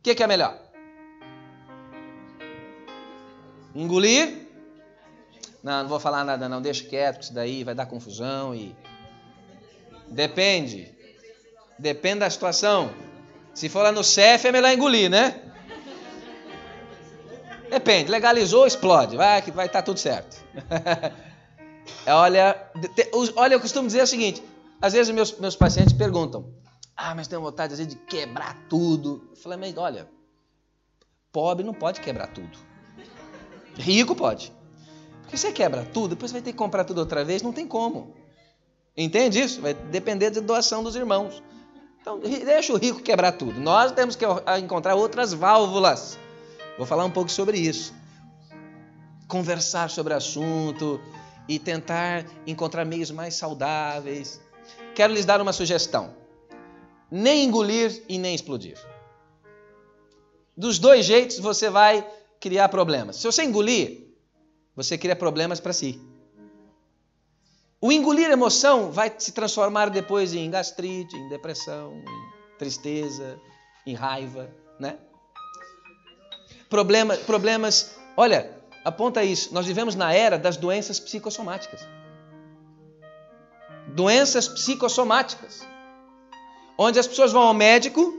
O 0.00 0.02
que, 0.02 0.14
que 0.14 0.22
é 0.22 0.26
melhor? 0.26 0.58
Engolir? 3.74 4.48
Não, 5.62 5.82
não 5.82 5.88
vou 5.90 6.00
falar 6.00 6.24
nada 6.24 6.48
não, 6.48 6.62
deixa 6.62 6.84
quieto, 6.84 7.22
isso 7.22 7.34
daí 7.34 7.62
vai 7.62 7.74
dar 7.74 7.84
confusão 7.84 8.54
e... 8.54 8.74
Depende. 10.08 10.92
Depende 11.78 12.20
da 12.20 12.30
situação. 12.30 12.90
Se 13.54 13.68
for 13.68 13.82
lá 13.82 13.92
no 13.92 14.02
CEF 14.02 14.48
é 14.48 14.52
melhor 14.52 14.72
engolir, 14.72 15.10
né? 15.10 15.38
Depende, 17.68 18.10
legalizou, 18.10 18.66
explode, 18.66 19.16
vai 19.16 19.42
que 19.42 19.50
vai 19.50 19.66
estar 19.66 19.80
tá 19.80 19.84
tudo 19.84 20.00
certo. 20.00 20.42
olha, 22.08 22.70
olha, 23.36 23.54
eu 23.54 23.60
costumo 23.60 23.86
dizer 23.86 24.02
o 24.02 24.06
seguinte: 24.06 24.42
às 24.80 24.94
vezes 24.94 25.14
meus, 25.14 25.38
meus 25.38 25.54
pacientes 25.54 25.92
perguntam, 25.92 26.52
ah, 26.96 27.14
mas 27.14 27.28
tenho 27.28 27.40
vontade 27.40 27.72
às 27.72 27.86
de 27.86 27.96
quebrar 27.96 28.56
tudo. 28.68 29.28
Eu 29.30 29.36
falei, 29.36 29.58
mas 29.58 29.76
olha, 29.76 30.08
pobre 31.32 31.64
não 31.64 31.74
pode 31.74 32.00
quebrar 32.00 32.26
tudo. 32.28 32.58
Rico 33.76 34.14
pode. 34.14 34.52
Porque 35.22 35.36
você 35.36 35.52
quebra 35.52 35.84
tudo, 35.84 36.08
depois 36.08 36.32
vai 36.32 36.42
ter 36.42 36.52
que 36.52 36.58
comprar 36.58 36.84
tudo 36.84 36.98
outra 36.98 37.24
vez, 37.24 37.40
não 37.40 37.52
tem 37.52 37.66
como. 37.66 38.14
Entende 38.96 39.40
isso? 39.40 39.60
Vai 39.60 39.74
depender 39.74 40.30
da 40.30 40.40
doação 40.40 40.82
dos 40.82 40.96
irmãos. 40.96 41.42
Então, 42.00 42.18
deixa 42.18 42.72
o 42.72 42.76
rico 42.76 43.00
quebrar 43.00 43.32
tudo. 43.32 43.60
Nós 43.60 43.92
temos 43.92 44.16
que 44.16 44.24
encontrar 44.58 44.94
outras 44.94 45.32
válvulas. 45.32 46.18
Vou 46.76 46.86
falar 46.86 47.04
um 47.04 47.10
pouco 47.10 47.30
sobre 47.30 47.58
isso. 47.58 47.94
Conversar 49.28 49.90
sobre 49.90 50.12
o 50.12 50.16
assunto 50.16 51.00
e 51.46 51.58
tentar 51.58 52.24
encontrar 52.46 52.84
meios 52.84 53.10
mais 53.10 53.34
saudáveis. 53.34 54.40
Quero 54.94 55.12
lhes 55.12 55.24
dar 55.24 55.40
uma 55.40 55.52
sugestão: 55.52 56.14
nem 57.10 57.44
engolir 57.44 58.02
e 58.08 58.18
nem 58.18 58.34
explodir. 58.34 58.78
Dos 60.56 60.78
dois 60.78 61.06
jeitos 61.06 61.38
você 61.38 61.70
vai 61.70 62.06
criar 62.38 62.68
problemas. 62.68 63.16
Se 63.16 63.26
você 63.26 63.44
engolir, 63.44 64.06
você 64.76 64.96
cria 64.96 65.16
problemas 65.16 65.60
para 65.60 65.72
si. 65.72 66.00
O 67.80 67.90
engolir 67.90 68.30
emoção 68.30 68.92
vai 68.92 69.12
se 69.16 69.32
transformar 69.32 69.88
depois 69.88 70.34
em 70.34 70.50
gastrite, 70.50 71.16
em 71.16 71.28
depressão, 71.28 71.94
em 71.94 72.58
tristeza, 72.58 73.40
em 73.86 73.94
raiva, 73.94 74.50
né? 74.78 74.98
Problema, 76.68 77.16
problemas. 77.16 77.96
Olha, 78.16 78.54
aponta 78.84 79.24
isso. 79.24 79.52
Nós 79.54 79.66
vivemos 79.66 79.94
na 79.94 80.12
era 80.12 80.38
das 80.38 80.58
doenças 80.58 81.00
psicossomáticas. 81.00 81.80
Doenças 83.88 84.46
psicossomáticas. 84.46 85.66
Onde 86.82 86.98
as 86.98 87.06
pessoas 87.06 87.30
vão 87.30 87.42
ao 87.42 87.52
médico 87.52 88.18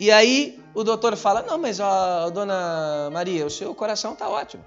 e 0.00 0.10
aí 0.10 0.58
o 0.74 0.82
doutor 0.82 1.14
fala: 1.18 1.42
Não, 1.42 1.58
mas 1.58 1.78
ó, 1.80 2.30
dona 2.30 3.10
Maria, 3.12 3.44
o 3.44 3.50
seu 3.50 3.74
coração 3.74 4.14
está 4.14 4.26
ótimo. 4.26 4.64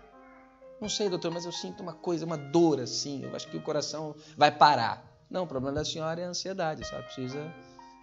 Não 0.80 0.88
sei, 0.88 1.10
doutor, 1.10 1.32
mas 1.32 1.44
eu 1.44 1.52
sinto 1.52 1.82
uma 1.82 1.94
coisa, 1.94 2.28
uma 2.28 2.38
dor 2.38 2.80
assim. 2.80 3.24
Eu 3.24 3.36
acho 3.36 3.48
que 3.48 3.58
o 3.58 3.62
coração 3.62 4.16
vai 4.38 4.52
parar. 4.52 5.04
Não, 5.32 5.46
o 5.46 5.48
problema 5.48 5.74
da 5.74 5.84
senhora 5.84 6.22
é 6.22 6.26
a 6.26 6.28
ansiedade. 6.28 6.86
Senhora 6.86 7.06
precisa 7.06 7.52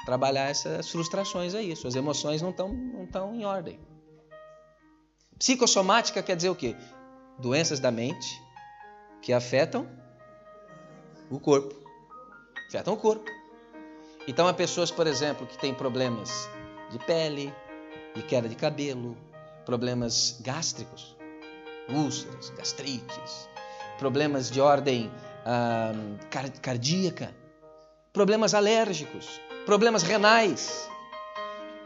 trabalhar 0.04 0.50
essas 0.50 0.90
frustrações 0.90 1.54
aí. 1.54 1.76
Suas 1.76 1.94
emoções 1.94 2.42
não 2.42 2.50
estão 2.50 2.68
não 2.68 3.06
tão 3.06 3.32
em 3.32 3.44
ordem. 3.44 3.78
Psicossomática 5.38 6.24
quer 6.24 6.34
dizer 6.34 6.48
o 6.48 6.56
quê? 6.56 6.74
Doenças 7.38 7.78
da 7.78 7.92
mente 7.92 8.42
que 9.22 9.32
afetam 9.32 9.86
o 11.30 11.38
corpo. 11.38 11.72
Afetam 12.66 12.94
o 12.94 12.96
corpo. 12.96 13.39
Então, 14.30 14.46
há 14.46 14.54
pessoas, 14.54 14.92
por 14.92 15.08
exemplo, 15.08 15.44
que 15.44 15.58
têm 15.58 15.74
problemas 15.74 16.48
de 16.88 17.00
pele, 17.00 17.52
de 18.14 18.22
queda 18.22 18.48
de 18.48 18.54
cabelo, 18.54 19.16
problemas 19.66 20.38
gástricos 20.40 21.16
úlceras, 21.88 22.48
gastrites, 22.50 23.48
problemas 23.98 24.48
de 24.48 24.60
ordem 24.60 25.10
ah, 25.44 25.92
cardíaca, 26.62 27.34
problemas 28.12 28.54
alérgicos, 28.54 29.40
problemas 29.66 30.04
renais. 30.04 30.88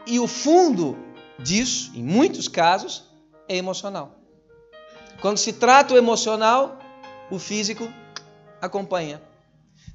E 0.05 0.19
o 0.19 0.27
fundo 0.27 0.95
disso, 1.39 1.93
em 1.95 2.03
muitos 2.03 2.47
casos, 2.47 3.09
é 3.49 3.57
emocional. 3.57 4.19
Quando 5.19 5.39
se 5.39 5.51
trata 5.51 5.95
o 5.95 5.97
emocional, 5.97 6.77
o 7.31 7.39
físico 7.39 7.91
acompanha. 8.61 9.19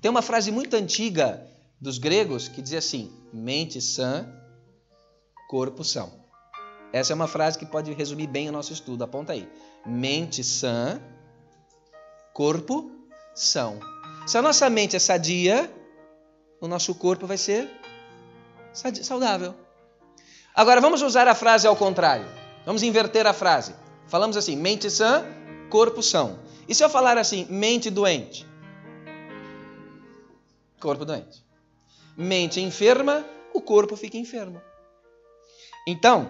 Tem 0.02 0.10
uma 0.10 0.20
frase 0.20 0.50
muito 0.50 0.74
antiga 0.74 1.48
dos 1.80 1.98
gregos 1.98 2.48
que 2.48 2.60
dizia 2.60 2.78
assim: 2.78 3.12
mente 3.32 3.80
sã, 3.80 4.28
corpo 5.48 5.82
são. 5.82 6.20
Essa 6.92 7.12
é 7.12 7.14
uma 7.14 7.28
frase 7.28 7.58
que 7.58 7.64
pode 7.64 7.92
resumir 7.92 8.26
bem 8.26 8.48
o 8.48 8.52
nosso 8.52 8.72
estudo. 8.72 9.04
Aponta 9.04 9.32
aí 9.32 9.48
mente 9.86 10.44
sã, 10.44 11.00
corpo 12.34 12.90
são. 13.34 13.80
Se 14.26 14.36
a 14.36 14.42
nossa 14.42 14.68
mente 14.68 14.96
é 14.96 14.98
sadia, 14.98 15.72
o 16.60 16.68
nosso 16.68 16.94
corpo 16.94 17.26
vai 17.26 17.38
ser 17.38 17.70
saudável. 18.72 19.54
Agora 20.54 20.80
vamos 20.80 21.00
usar 21.00 21.26
a 21.26 21.34
frase 21.34 21.66
ao 21.66 21.76
contrário. 21.76 22.26
Vamos 22.66 22.82
inverter 22.82 23.26
a 23.26 23.32
frase. 23.32 23.74
Falamos 24.06 24.36
assim: 24.36 24.56
mente 24.56 24.90
sã, 24.90 25.24
corpo 25.70 26.02
são. 26.02 26.38
E 26.68 26.74
se 26.74 26.84
eu 26.84 26.90
falar 26.90 27.16
assim, 27.16 27.46
mente 27.48 27.90
doente? 27.90 28.46
Corpo 30.78 31.04
doente. 31.04 31.49
Mente 32.20 32.60
enferma, 32.60 33.24
o 33.54 33.62
corpo 33.62 33.96
fica 33.96 34.18
enfermo. 34.18 34.60
Então, 35.86 36.28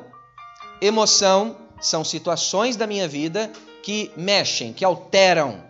emoção 0.80 1.56
são 1.80 2.04
situações 2.04 2.76
da 2.76 2.86
minha 2.86 3.08
vida 3.08 3.50
que 3.82 4.12
mexem, 4.16 4.72
que 4.72 4.84
alteram 4.84 5.60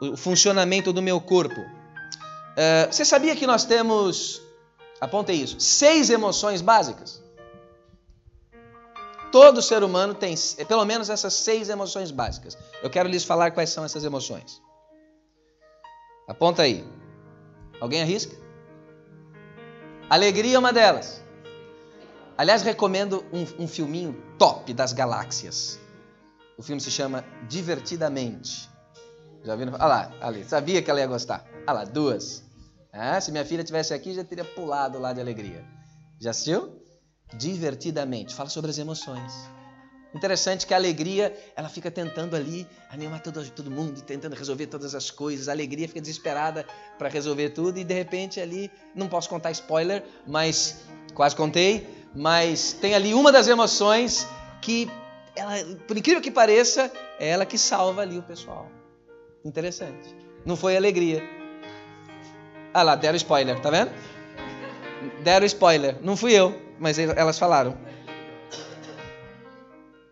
o 0.00 0.16
funcionamento 0.16 0.94
do 0.94 1.02
meu 1.02 1.20
corpo. 1.20 1.60
Uh, 1.60 2.90
você 2.90 3.04
sabia 3.04 3.36
que 3.36 3.46
nós 3.46 3.66
temos, 3.66 4.40
aponte 4.98 5.32
isso, 5.32 5.60
seis 5.60 6.08
emoções 6.08 6.62
básicas? 6.62 7.22
Todo 9.30 9.60
ser 9.60 9.82
humano 9.82 10.14
tem 10.14 10.34
pelo 10.66 10.86
menos 10.86 11.10
essas 11.10 11.34
seis 11.34 11.68
emoções 11.68 12.10
básicas. 12.10 12.56
Eu 12.82 12.88
quero 12.88 13.10
lhes 13.10 13.24
falar 13.24 13.50
quais 13.50 13.68
são 13.68 13.84
essas 13.84 14.04
emoções. 14.04 14.62
Aponta 16.26 16.62
aí. 16.62 16.82
Alguém 17.78 18.00
arrisca? 18.00 18.47
Alegria 20.10 20.56
é 20.56 20.58
uma 20.58 20.72
delas. 20.72 21.22
Aliás, 22.36 22.62
recomendo 22.62 23.24
um, 23.32 23.64
um 23.64 23.68
filminho 23.68 24.16
top 24.38 24.72
das 24.72 24.92
galáxias. 24.94 25.78
O 26.56 26.62
filme 26.62 26.80
se 26.80 26.90
chama 26.90 27.24
Divertidamente. 27.46 28.70
Já 29.44 29.54
viram? 29.54 29.74
Olha 29.74 29.84
lá, 29.84 30.12
ali. 30.20 30.44
Sabia 30.44 30.80
que 30.80 30.90
ela 30.90 31.00
ia 31.00 31.06
gostar. 31.06 31.44
Olha 31.66 31.80
lá, 31.80 31.84
duas. 31.84 32.42
Ah, 32.90 33.20
se 33.20 33.30
minha 33.30 33.44
filha 33.44 33.62
tivesse 33.62 33.92
aqui, 33.92 34.14
já 34.14 34.24
teria 34.24 34.44
pulado 34.44 34.98
lá 34.98 35.12
de 35.12 35.20
alegria. 35.20 35.64
Já 36.18 36.30
assistiu? 36.30 36.82
Divertidamente. 37.34 38.34
Fala 38.34 38.48
sobre 38.48 38.70
as 38.70 38.78
emoções. 38.78 39.32
Interessante 40.14 40.66
que 40.66 40.72
a 40.72 40.76
alegria, 40.76 41.36
ela 41.54 41.68
fica 41.68 41.90
tentando 41.90 42.34
ali 42.34 42.66
animar 42.90 43.20
todo, 43.20 43.44
todo 43.50 43.70
mundo, 43.70 44.00
tentando 44.00 44.34
resolver 44.34 44.66
todas 44.66 44.94
as 44.94 45.10
coisas. 45.10 45.48
A 45.48 45.52
alegria 45.52 45.86
fica 45.86 46.00
desesperada 46.00 46.64
para 46.98 47.08
resolver 47.08 47.50
tudo 47.50 47.78
e 47.78 47.84
de 47.84 47.94
repente 47.94 48.40
ali, 48.40 48.70
não 48.94 49.06
posso 49.06 49.28
contar 49.28 49.50
spoiler, 49.50 50.02
mas 50.26 50.84
quase 51.14 51.36
contei 51.36 51.98
mas 52.14 52.72
tem 52.72 52.94
ali 52.94 53.14
uma 53.14 53.30
das 53.30 53.48
emoções 53.48 54.26
que, 54.60 54.90
ela, 55.36 55.52
por 55.86 55.96
incrível 55.96 56.20
que 56.20 56.30
pareça, 56.30 56.90
é 57.18 57.28
ela 57.28 57.46
que 57.46 57.58
salva 57.58 58.02
ali 58.02 58.18
o 58.18 58.22
pessoal. 58.22 58.68
Interessante. 59.44 60.14
Não 60.44 60.56
foi 60.56 60.76
alegria. 60.76 61.22
Ah 62.72 62.82
lá, 62.82 62.96
deram 62.96 63.16
spoiler, 63.16 63.60
tá 63.60 63.70
vendo? 63.70 63.90
Deram 65.22 65.46
spoiler. 65.46 65.96
Não 66.02 66.16
fui 66.16 66.32
eu, 66.32 66.60
mas 66.78 66.98
elas 66.98 67.38
falaram. 67.38 67.76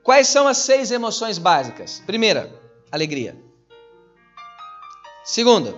Quais 0.06 0.28
são 0.28 0.46
as 0.46 0.58
seis 0.58 0.92
emoções 0.92 1.36
básicas? 1.36 2.00
Primeira, 2.06 2.48
alegria. 2.92 3.36
Segunda, 5.24 5.74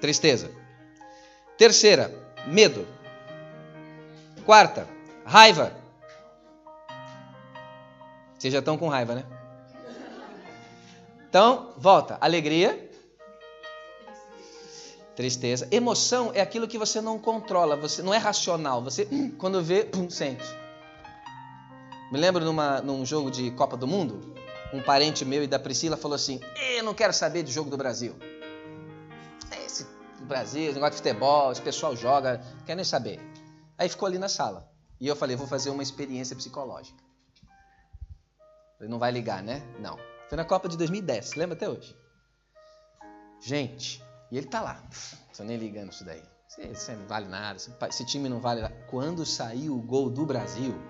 tristeza. 0.00 0.50
Terceira, 1.56 2.12
medo. 2.48 2.84
Quarta, 4.44 4.88
Raiva. 5.24 5.72
Vocês 8.36 8.52
já 8.52 8.58
estão 8.58 8.76
com 8.76 8.88
raiva, 8.88 9.14
né? 9.14 9.24
Então, 11.28 11.72
volta. 11.78 12.18
Alegria. 12.20 12.90
Tristeza. 15.14 15.68
Emoção 15.70 16.32
é 16.34 16.40
aquilo 16.40 16.66
que 16.66 16.76
você 16.76 17.00
não 17.00 17.20
controla, 17.20 17.76
você 17.76 18.02
não 18.02 18.12
é 18.12 18.18
racional. 18.18 18.82
Você, 18.82 19.08
quando 19.38 19.62
vê, 19.62 19.84
pum, 19.84 20.10
sente. 20.10 20.63
Me 22.14 22.20
lembro 22.20 22.44
numa, 22.44 22.80
num 22.80 23.04
jogo 23.04 23.28
de 23.28 23.50
Copa 23.50 23.76
do 23.76 23.88
Mundo, 23.88 24.32
um 24.72 24.80
parente 24.80 25.24
meu 25.24 25.42
e 25.42 25.48
da 25.48 25.58
Priscila 25.58 25.96
falou 25.96 26.14
assim: 26.14 26.38
Eu 26.76 26.84
não 26.84 26.94
quero 26.94 27.12
saber 27.12 27.42
de 27.42 27.50
jogo 27.50 27.68
do 27.68 27.76
Brasil. 27.76 28.14
Esse 29.66 29.84
Brasil, 30.20 30.62
esse 30.62 30.74
negócio 30.74 30.92
de 30.92 30.98
futebol, 30.98 31.50
esse 31.50 31.60
pessoal 31.60 31.96
joga, 31.96 32.40
não 32.56 32.64
quero 32.64 32.76
nem 32.76 32.84
saber. 32.84 33.18
Aí 33.76 33.88
ficou 33.88 34.06
ali 34.06 34.16
na 34.16 34.28
sala. 34.28 34.70
E 35.00 35.08
eu 35.08 35.16
falei, 35.16 35.34
vou 35.34 35.48
fazer 35.48 35.70
uma 35.70 35.82
experiência 35.82 36.36
psicológica. 36.36 37.02
Ele 38.78 38.88
não 38.88 39.00
vai 39.00 39.10
ligar, 39.10 39.42
né? 39.42 39.60
Não. 39.80 39.98
Foi 40.28 40.36
na 40.36 40.44
Copa 40.44 40.68
de 40.68 40.76
2010, 40.76 41.34
lembra 41.34 41.56
até 41.56 41.68
hoje? 41.68 41.96
Gente, 43.40 44.00
e 44.30 44.38
ele 44.38 44.46
tá 44.46 44.60
lá. 44.60 44.80
Tô 45.36 45.42
nem 45.42 45.56
ligando 45.56 45.90
isso 45.90 46.04
daí. 46.04 46.22
Isso 46.70 46.92
não 46.92 47.08
vale 47.08 47.26
nada, 47.26 47.58
esse 47.88 48.06
time 48.06 48.28
não 48.28 48.38
vale 48.38 48.60
nada. 48.62 48.86
Quando 48.88 49.26
saiu 49.26 49.76
o 49.76 49.82
gol 49.82 50.08
do 50.08 50.24
Brasil, 50.24 50.80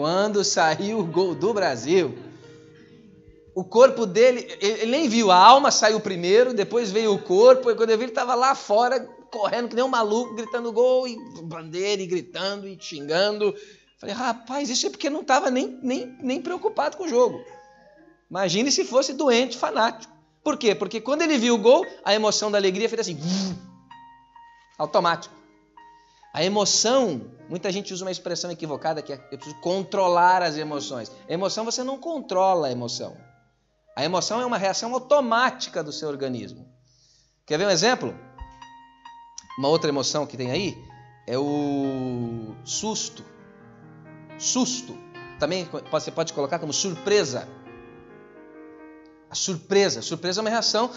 quando 0.00 0.42
saiu 0.42 1.00
o 1.00 1.04
gol 1.04 1.34
do 1.34 1.52
Brasil, 1.52 2.16
o 3.54 3.62
corpo 3.62 4.06
dele, 4.06 4.48
ele 4.58 4.86
nem 4.86 5.10
viu, 5.10 5.30
a 5.30 5.36
alma 5.36 5.70
saiu 5.70 6.00
primeiro, 6.00 6.54
depois 6.54 6.90
veio 6.90 7.12
o 7.12 7.18
corpo, 7.18 7.70
e 7.70 7.74
quando 7.74 7.90
eu 7.90 7.98
vi 7.98 8.04
ele 8.04 8.12
estava 8.12 8.34
lá 8.34 8.54
fora, 8.54 8.98
correndo 9.30 9.68
que 9.68 9.74
nem 9.74 9.84
um 9.84 9.88
maluco, 9.88 10.34
gritando 10.34 10.72
gol, 10.72 11.06
e 11.06 11.18
bandeira, 11.42 12.00
e 12.00 12.06
gritando, 12.06 12.66
e 12.66 12.78
xingando. 12.80 13.54
Falei, 13.98 14.14
rapaz, 14.14 14.70
isso 14.70 14.86
é 14.86 14.90
porque 14.90 15.10
não 15.10 15.20
estava 15.20 15.50
nem, 15.50 15.78
nem, 15.82 16.16
nem 16.22 16.40
preocupado 16.40 16.96
com 16.96 17.04
o 17.04 17.08
jogo. 17.08 17.38
Imagine 18.30 18.72
se 18.72 18.86
fosse 18.86 19.12
doente, 19.12 19.58
fanático. 19.58 20.10
Por 20.42 20.56
quê? 20.56 20.74
Porque 20.74 20.98
quando 20.98 21.20
ele 21.20 21.36
viu 21.36 21.56
o 21.56 21.58
gol, 21.58 21.84
a 22.02 22.14
emoção 22.14 22.50
da 22.50 22.56
alegria 22.56 22.88
fez 22.88 23.00
assim, 23.02 23.18
automático. 24.78 25.39
A 26.32 26.44
emoção, 26.44 27.32
muita 27.48 27.72
gente 27.72 27.92
usa 27.92 28.04
uma 28.04 28.10
expressão 28.10 28.50
equivocada 28.50 29.02
que 29.02 29.12
é 29.12 29.16
eu 29.32 29.38
preciso 29.38 29.60
controlar 29.60 30.42
as 30.42 30.56
emoções. 30.56 31.10
A 31.28 31.32
emoção 31.32 31.64
você 31.64 31.82
não 31.82 31.98
controla 31.98 32.68
a 32.68 32.72
emoção. 32.72 33.16
A 33.96 34.04
emoção 34.04 34.40
é 34.40 34.46
uma 34.46 34.56
reação 34.56 34.94
automática 34.94 35.82
do 35.82 35.92
seu 35.92 36.08
organismo. 36.08 36.66
Quer 37.44 37.58
ver 37.58 37.66
um 37.66 37.70
exemplo? 37.70 38.16
Uma 39.58 39.68
outra 39.68 39.88
emoção 39.88 40.24
que 40.24 40.36
tem 40.36 40.52
aí 40.52 40.78
é 41.26 41.36
o 41.36 42.54
susto. 42.64 43.24
Susto. 44.38 44.96
Também 45.38 45.68
você 45.90 46.12
pode 46.12 46.32
colocar 46.32 46.60
como 46.60 46.72
surpresa. 46.72 47.48
A 49.28 49.34
surpresa. 49.34 50.00
Surpresa 50.00 50.40
é 50.40 50.42
uma 50.42 50.50
reação. 50.50 50.90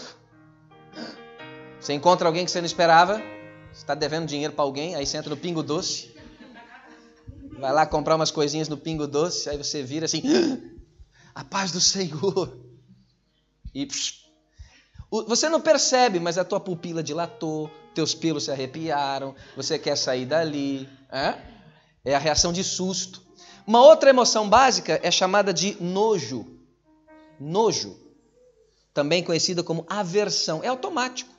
Você 1.80 1.92
encontra 1.92 2.28
alguém 2.28 2.44
que 2.44 2.50
você 2.50 2.60
não 2.60 2.66
esperava, 2.66 3.20
está 3.74 3.94
devendo 3.94 4.26
dinheiro 4.26 4.52
para 4.52 4.64
alguém, 4.64 4.94
aí 4.94 5.04
você 5.04 5.16
entra 5.16 5.30
no 5.30 5.36
Pingo 5.36 5.62
Doce, 5.62 6.14
vai 7.58 7.72
lá 7.72 7.84
comprar 7.84 8.16
umas 8.16 8.30
coisinhas 8.30 8.68
no 8.68 8.76
Pingo 8.76 9.06
Doce, 9.06 9.48
aí 9.48 9.58
você 9.58 9.82
vira 9.82 10.06
assim, 10.06 10.22
a 11.34 11.44
paz 11.44 11.72
do 11.72 11.80
Senhor. 11.80 12.58
E 13.74 13.86
psh, 13.86 14.24
você 15.10 15.48
não 15.48 15.60
percebe, 15.60 16.18
mas 16.18 16.38
a 16.38 16.44
tua 16.44 16.60
pupila 16.60 17.02
dilatou, 17.02 17.70
teus 17.94 18.14
pelos 18.14 18.44
se 18.44 18.50
arrepiaram, 18.50 19.34
você 19.56 19.78
quer 19.78 19.96
sair 19.96 20.26
dali. 20.26 20.88
É, 21.10 21.38
é 22.04 22.14
a 22.14 22.18
reação 22.18 22.52
de 22.52 22.62
susto. 22.62 23.22
Uma 23.66 23.80
outra 23.80 24.10
emoção 24.10 24.48
básica 24.48 25.00
é 25.02 25.10
chamada 25.10 25.52
de 25.52 25.80
nojo. 25.82 26.58
Nojo. 27.40 27.98
Também 28.92 29.22
conhecida 29.22 29.62
como 29.62 29.86
aversão. 29.88 30.62
É 30.62 30.68
automático. 30.68 31.33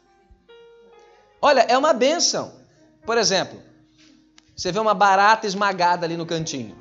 Olha, 1.46 1.62
é 1.70 1.78
uma 1.78 1.94
benção. 1.94 2.54
Por 3.06 3.20
exemplo, 3.20 3.62
você 4.56 4.72
vê 4.72 4.80
uma 4.80 4.96
barata 4.96 5.46
esmagada 5.46 6.04
ali 6.04 6.18
no 6.18 6.26
cantinho. 6.26 6.76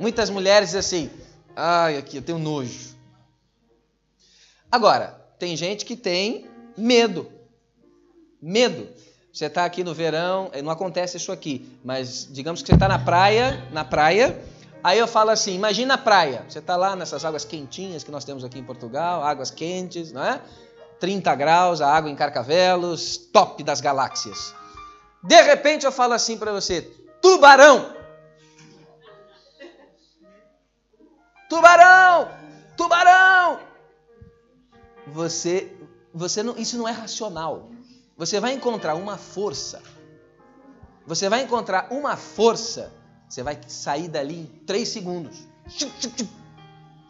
Muitas 0.00 0.28
mulheres 0.28 0.70
dizem 0.70 0.80
assim: 0.80 1.10
ai, 1.54 1.96
aqui 1.96 2.16
eu 2.16 2.22
tenho 2.22 2.40
nojo. 2.40 2.96
Agora, 4.72 5.24
tem 5.38 5.56
gente 5.56 5.84
que 5.84 5.94
tem 5.94 6.48
medo. 6.76 7.30
Medo. 8.42 8.88
Você 9.32 9.44
está 9.44 9.64
aqui 9.64 9.84
no 9.84 9.94
verão, 9.94 10.50
não 10.64 10.72
acontece 10.72 11.16
isso 11.16 11.30
aqui, 11.30 11.78
mas 11.84 12.26
digamos 12.28 12.62
que 12.62 12.66
você 12.66 12.74
está 12.74 12.88
na 12.88 12.98
praia, 12.98 13.68
na 13.70 13.84
praia, 13.84 14.36
aí 14.82 14.98
eu 14.98 15.06
falo 15.06 15.30
assim, 15.30 15.54
imagina 15.54 15.94
a 15.94 15.98
praia, 15.98 16.44
você 16.48 16.58
está 16.58 16.74
lá 16.74 16.96
nessas 16.96 17.24
águas 17.24 17.44
quentinhas 17.44 18.02
que 18.02 18.10
nós 18.10 18.24
temos 18.24 18.42
aqui 18.42 18.58
em 18.58 18.64
Portugal, 18.64 19.22
águas 19.22 19.52
quentes, 19.52 20.10
não 20.10 20.24
é? 20.24 20.40
30 21.00 21.34
graus, 21.34 21.80
a 21.80 21.88
água 21.92 22.10
em 22.10 22.14
Carcavelos, 22.14 23.16
top 23.16 23.64
das 23.64 23.80
galáxias. 23.80 24.54
De 25.22 25.40
repente 25.40 25.86
eu 25.86 25.92
falo 25.92 26.12
assim 26.12 26.36
para 26.36 26.52
você, 26.52 26.82
tubarão! 27.20 27.94
Tubarão! 31.48 32.28
Tubarão! 32.76 33.60
Você, 35.08 35.76
você 36.14 36.42
não, 36.42 36.56
isso 36.56 36.78
não 36.78 36.86
é 36.86 36.92
racional. 36.92 37.70
Você 38.16 38.38
vai 38.38 38.52
encontrar 38.52 38.94
uma 38.94 39.16
força. 39.16 39.82
Você 41.06 41.28
vai 41.28 41.42
encontrar 41.42 41.88
uma 41.90 42.16
força. 42.16 42.92
Você 43.28 43.42
vai 43.42 43.58
sair 43.66 44.08
dali 44.08 44.40
em 44.40 44.46
três 44.66 44.88
segundos. 44.88 45.48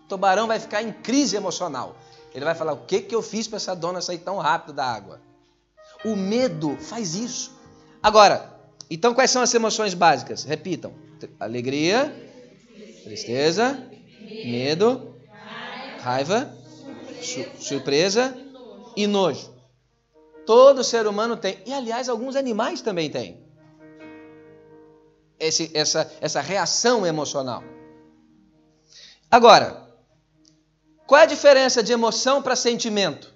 Tubarão 0.09 0.47
vai 0.47 0.59
ficar 0.59 0.83
em 0.83 0.93
crise 0.93 1.37
emocional. 1.37 1.97
Ele 2.35 2.45
vai 2.45 2.55
falar: 2.55 2.73
o 2.73 2.85
que, 2.85 3.01
que 3.03 3.15
eu 3.15 3.23
fiz 3.23 3.47
para 3.47 3.57
essa 3.57 3.75
dona 3.75 4.01
sair 4.01 4.19
tão 4.19 4.39
rápido 4.39 4.73
da 4.73 4.85
água? 4.85 5.21
O 6.05 6.17
medo 6.17 6.77
faz 6.79 7.15
isso. 7.15 7.53
Agora, 8.03 8.59
então 8.91 9.15
quais 9.15 9.31
são 9.31 9.43
as 9.43 9.53
emoções 9.53 9.95
básicas? 9.95 10.45
Repitam: 10.45 10.93
alegria, 11.39 12.15
tristeza, 13.05 13.87
medo, 14.45 15.15
raiva, 16.01 16.55
surpresa 17.59 18.37
e 18.97 19.07
nojo. 19.07 19.51
Todo 20.47 20.83
ser 20.83 21.07
humano 21.07 21.37
tem. 21.37 21.59
E, 21.67 21.73
aliás, 21.73 22.09
alguns 22.09 22.35
animais 22.37 22.81
também 22.81 23.11
têm. 23.11 23.39
Esse, 25.39 25.71
essa, 25.75 26.11
essa 26.21 26.41
reação 26.41 27.07
emocional. 27.07 27.63
Agora, 29.31 29.90
qual 31.11 31.19
é 31.19 31.25
a 31.25 31.27
diferença 31.27 31.83
de 31.83 31.93
emoção 31.93 32.41
para 32.41 32.55
sentimento? 32.55 33.35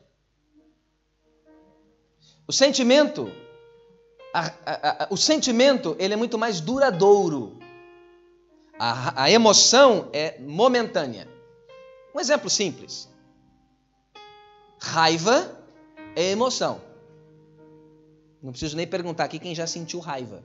O 2.46 2.52
sentimento, 2.52 3.28
a, 4.32 4.46
a, 4.64 5.04
a, 5.04 5.08
o 5.10 5.16
sentimento, 5.16 5.96
ele 5.98 6.14
é 6.14 6.16
muito 6.16 6.38
mais 6.38 6.60
duradouro. 6.60 7.58
A, 8.78 9.28
emoção 9.28 10.08
é 10.12 10.38
momentânea. 10.38 11.26
Um 12.14 12.20
exemplo 12.20 12.48
simples. 12.48 13.08
Raiva 14.80 15.58
é 16.14 16.30
emoção. 16.30 16.80
Não 18.40 18.52
preciso 18.52 18.76
nem 18.76 18.86
perguntar 18.86 19.24
aqui 19.24 19.40
quem 19.40 19.52
já 19.52 19.66
sentiu 19.66 19.98
raiva, 19.98 20.44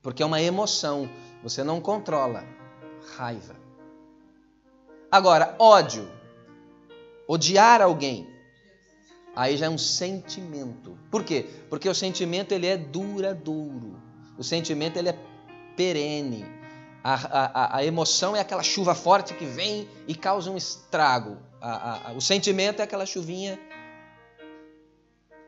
porque 0.00 0.22
é 0.22 0.26
uma 0.26 0.40
emoção, 0.40 1.10
você 1.42 1.64
não 1.64 1.80
controla. 1.80 2.44
Raiva. 3.16 3.56
Agora, 5.10 5.56
ódio. 5.58 6.17
Odiar 7.28 7.82
alguém. 7.82 8.26
Aí 9.36 9.56
já 9.56 9.66
é 9.66 9.68
um 9.68 9.78
sentimento. 9.78 10.98
Por 11.10 11.22
quê? 11.22 11.46
Porque 11.68 11.88
o 11.88 11.94
sentimento 11.94 12.52
ele 12.52 12.66
é 12.66 12.76
duradouro. 12.76 14.00
O 14.36 14.42
sentimento 14.42 14.96
ele 14.96 15.10
é 15.10 15.18
perene. 15.76 16.44
A, 17.04 17.14
a, 17.14 17.76
a 17.76 17.84
emoção 17.84 18.34
é 18.34 18.40
aquela 18.40 18.62
chuva 18.62 18.94
forte 18.94 19.34
que 19.34 19.44
vem 19.44 19.88
e 20.08 20.14
causa 20.14 20.50
um 20.50 20.56
estrago. 20.56 21.36
A, 21.60 22.12
o 22.16 22.20
sentimento 22.20 22.80
é 22.80 22.82
aquela 22.82 23.04
chuvinha 23.06 23.58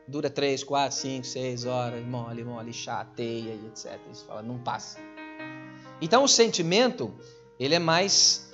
dura 0.07 0.29
3, 0.29 0.63
4, 0.63 0.97
5, 0.97 1.25
6 1.25 1.65
horas, 1.65 2.05
mole, 2.05 2.43
mole, 2.43 2.73
chateia 2.73 3.53
e 3.53 3.67
etc. 3.67 3.97
Isso 4.11 4.25
fala, 4.25 4.41
não 4.41 4.59
passa. 4.59 4.99
Então 6.01 6.23
o 6.23 6.27
sentimento, 6.27 7.13
ele 7.59 7.75
é 7.75 7.79
mais 7.79 8.51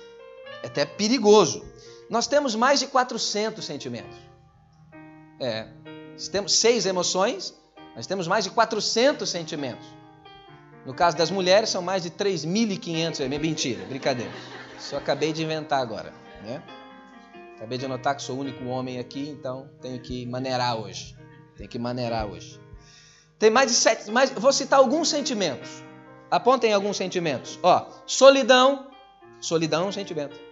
até 0.62 0.86
perigoso. 0.86 1.64
Nós 2.08 2.26
temos 2.26 2.54
mais 2.54 2.80
de 2.80 2.86
400 2.86 3.64
sentimentos. 3.64 4.16
É, 5.40 5.68
temos 6.32 6.52
seis 6.54 6.86
emoções, 6.86 7.54
nós 7.94 8.06
temos 8.06 8.26
mais 8.26 8.44
de 8.44 8.50
400 8.50 9.28
sentimentos. 9.28 9.86
No 10.86 10.94
caso 10.94 11.16
das 11.16 11.30
mulheres, 11.30 11.68
são 11.68 11.82
mais 11.82 12.02
de 12.02 12.10
3.500. 12.10 13.20
É 13.20 13.38
mentira, 13.38 13.84
brincadeira. 13.84 14.32
Isso 14.78 14.94
eu 14.94 14.98
acabei 14.98 15.32
de 15.32 15.42
inventar 15.42 15.80
agora. 15.80 16.12
Né? 16.42 16.62
Acabei 17.56 17.76
de 17.76 17.84
anotar 17.84 18.16
que 18.16 18.22
sou 18.22 18.36
o 18.36 18.40
único 18.40 18.64
homem 18.66 18.98
aqui, 18.98 19.28
então 19.28 19.68
tenho 19.82 20.00
que 20.00 20.24
maneirar 20.24 20.76
hoje. 20.76 21.16
Tem 21.56 21.68
que 21.68 21.78
maneirar 21.78 22.26
hoje. 22.26 22.58
Tem 23.38 23.50
mais 23.50 23.70
de 23.70 23.76
sete. 23.76 24.10
Mais, 24.10 24.30
vou 24.30 24.52
citar 24.52 24.78
alguns 24.78 25.08
sentimentos. 25.08 25.68
Apontem 26.30 26.72
alguns 26.72 26.96
sentimentos. 26.96 27.58
Ó, 27.62 27.86
solidão. 28.06 28.88
Solidão 29.40 29.84
é 29.84 29.86
um 29.86 29.92
sentimento. 29.92 30.47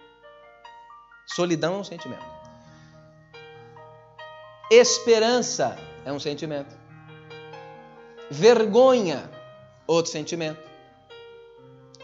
Solidão 1.27 1.75
é 1.75 1.77
um 1.77 1.83
sentimento. 1.83 2.25
Esperança 4.71 5.77
é 6.05 6.11
um 6.11 6.19
sentimento. 6.19 6.75
Vergonha, 8.31 9.29
outro 9.85 10.11
sentimento. 10.11 10.59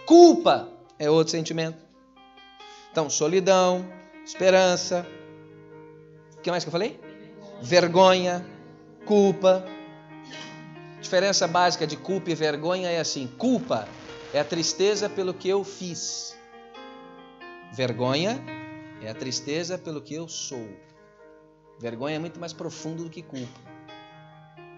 Culpa 0.06 0.70
é 1.00 1.10
outro 1.10 1.32
sentimento. 1.32 1.78
Então, 2.92 3.10
solidão, 3.10 3.86
esperança. 4.26 5.06
O 6.38 6.42
que 6.42 6.52
mais 6.52 6.64
que 6.64 6.68
eu 6.68 6.72
falei? 6.72 7.00
Vergonha, 7.62 8.46
culpa. 9.06 9.66
A 10.98 11.02
diferença 11.02 11.48
básica 11.48 11.88
de 11.88 11.96
culpa 11.98 12.30
e 12.30 12.36
vergonha 12.36 12.90
é 12.90 13.00
assim: 13.00 13.28
culpa 13.38 13.88
é 14.34 14.40
a 14.40 14.46
tristeza 14.46 15.10
pelo 15.10 15.34
que 15.34 15.48
eu 15.48 15.64
fiz. 15.64 16.38
Vergonha 17.74 18.53
é 19.06 19.10
a 19.10 19.16
tristeza 19.16 19.78
pelo 19.78 20.02
que 20.02 20.14
eu 20.14 20.28
sou. 20.28 20.68
Vergonha 21.80 22.16
é 22.16 22.20
muito 22.20 22.40
mais 22.40 22.54
profundo 22.54 23.04
do 23.04 23.10
que 23.10 23.22
culpa. 23.22 23.60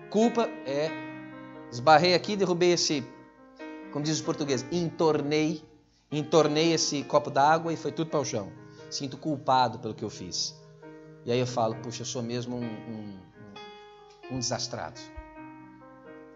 Culpa 0.10 0.50
é 0.66 0.90
esbarrei 1.72 2.14
aqui, 2.14 2.36
derrubei 2.36 2.72
esse, 2.72 3.06
como 3.92 4.04
diz 4.04 4.16
os 4.16 4.22
portugueses, 4.22 4.66
entornei, 4.72 5.64
entornei 6.12 6.74
esse 6.74 7.04
copo 7.04 7.30
d'água 7.30 7.74
e 7.74 7.78
foi 7.78 7.92
tudo 7.92 8.10
para 8.10 8.20
o 8.20 8.26
chão. 8.26 8.52
Sinto 8.90 9.18
culpado 9.18 9.80
pelo 9.80 9.94
que 9.94 10.04
eu 10.04 10.10
fiz. 10.10 10.56
E 11.26 11.32
aí 11.32 11.40
eu 11.40 11.48
falo, 11.48 11.76
puxa, 11.76 12.04
eu 12.04 12.06
sou 12.06 12.22
mesmo 12.22 12.56
um, 12.56 12.64
um 12.64 13.26
um 14.30 14.40
desastrado. 14.40 15.00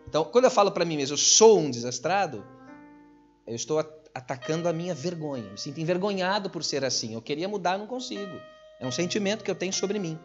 Então, 0.08 0.23
quando 0.25 0.45
eu 0.45 0.52
falo 0.52 0.71
para 0.71 0.86
mim 0.86 0.97
mesmo, 0.97 1.13
eu 1.13 1.17
sou 1.17 1.60
um 1.60 1.69
desastrado, 1.69 2.45
eu 3.45 3.56
estou 3.56 3.80
atacando 4.13 4.67
a 4.67 4.74
minha 4.74 4.93
vergonha. 4.93 5.45
Eu 5.45 5.52
me 5.52 5.58
sinto 5.58 5.80
envergonhado 5.80 6.50
por 6.50 6.63
ser 6.63 6.84
assim. 6.84 7.13
Eu 7.13 7.22
queria 7.22 7.48
mudar, 7.48 7.78
não 7.78 7.88
consigo. 7.88 8.39
É 8.80 8.86
um 8.86 8.91
sentimento 8.91 9.43
que 9.43 9.52
eu 9.52 9.56
tenho 9.56 9.74
sobre 9.74 10.00
mim. 10.00 10.19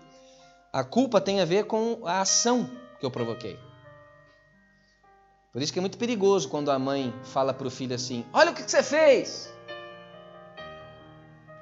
A 0.73 0.83
culpa 0.83 1.21
tem 1.21 1.41
a 1.41 1.45
ver 1.45 1.65
com 1.65 2.01
a 2.05 2.21
ação 2.21 2.71
que 2.99 3.07
eu 3.07 3.11
provoquei. 3.11 3.59
Por 5.53 5.63
isso 5.63 5.73
que 5.73 5.79
é 5.79 5.81
muito 5.81 5.99
perigoso 5.99 6.49
quando 6.49 6.71
a 6.71 6.79
mãe 6.79 7.15
fala 7.23 7.55
para 7.55 7.67
o 7.69 7.71
filho 7.71 7.95
assim: 7.95 8.25
Olha 8.33 8.51
o 8.51 8.55
que 8.55 8.63
você 8.69 8.83
fez. 8.83 9.53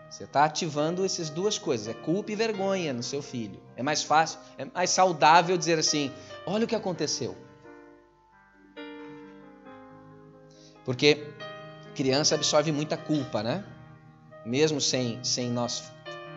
Você 0.08 0.24
está 0.24 0.44
ativando 0.44 1.04
essas 1.04 1.30
duas 1.30 1.58
coisas, 1.58 1.88
é 1.88 1.94
culpa 1.94 2.32
e 2.32 2.36
vergonha 2.36 2.92
no 2.92 3.02
seu 3.02 3.22
filho. 3.22 3.60
É 3.76 3.82
mais 3.82 4.02
fácil, 4.02 4.38
é 4.56 4.64
mais 4.64 4.90
saudável 4.90 5.56
dizer 5.58 5.78
assim: 5.78 6.10
Olha 6.46 6.64
o 6.64 6.68
que 6.68 6.74
aconteceu. 6.74 7.36
Porque 10.84 11.26
criança 11.94 12.34
absorve 12.34 12.72
muita 12.72 12.96
culpa, 12.96 13.42
né? 13.42 13.64
Mesmo 14.44 14.80
sem, 14.80 15.22
sem 15.22 15.50
nós 15.50 15.92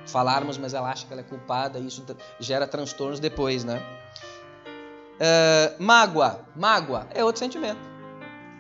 falarmos, 0.05 0.57
mas 0.57 0.73
ela 0.73 0.91
acha 0.91 1.05
que 1.05 1.13
ela 1.13 1.21
é 1.21 1.23
culpada 1.23 1.79
e 1.79 1.87
isso 1.87 2.05
gera 2.39 2.67
transtornos 2.67 3.19
depois, 3.19 3.63
né? 3.63 3.81
Uh, 5.15 5.81
mágoa, 5.81 6.45
mágoa 6.55 7.07
é 7.13 7.23
outro 7.23 7.39
sentimento. 7.39 7.79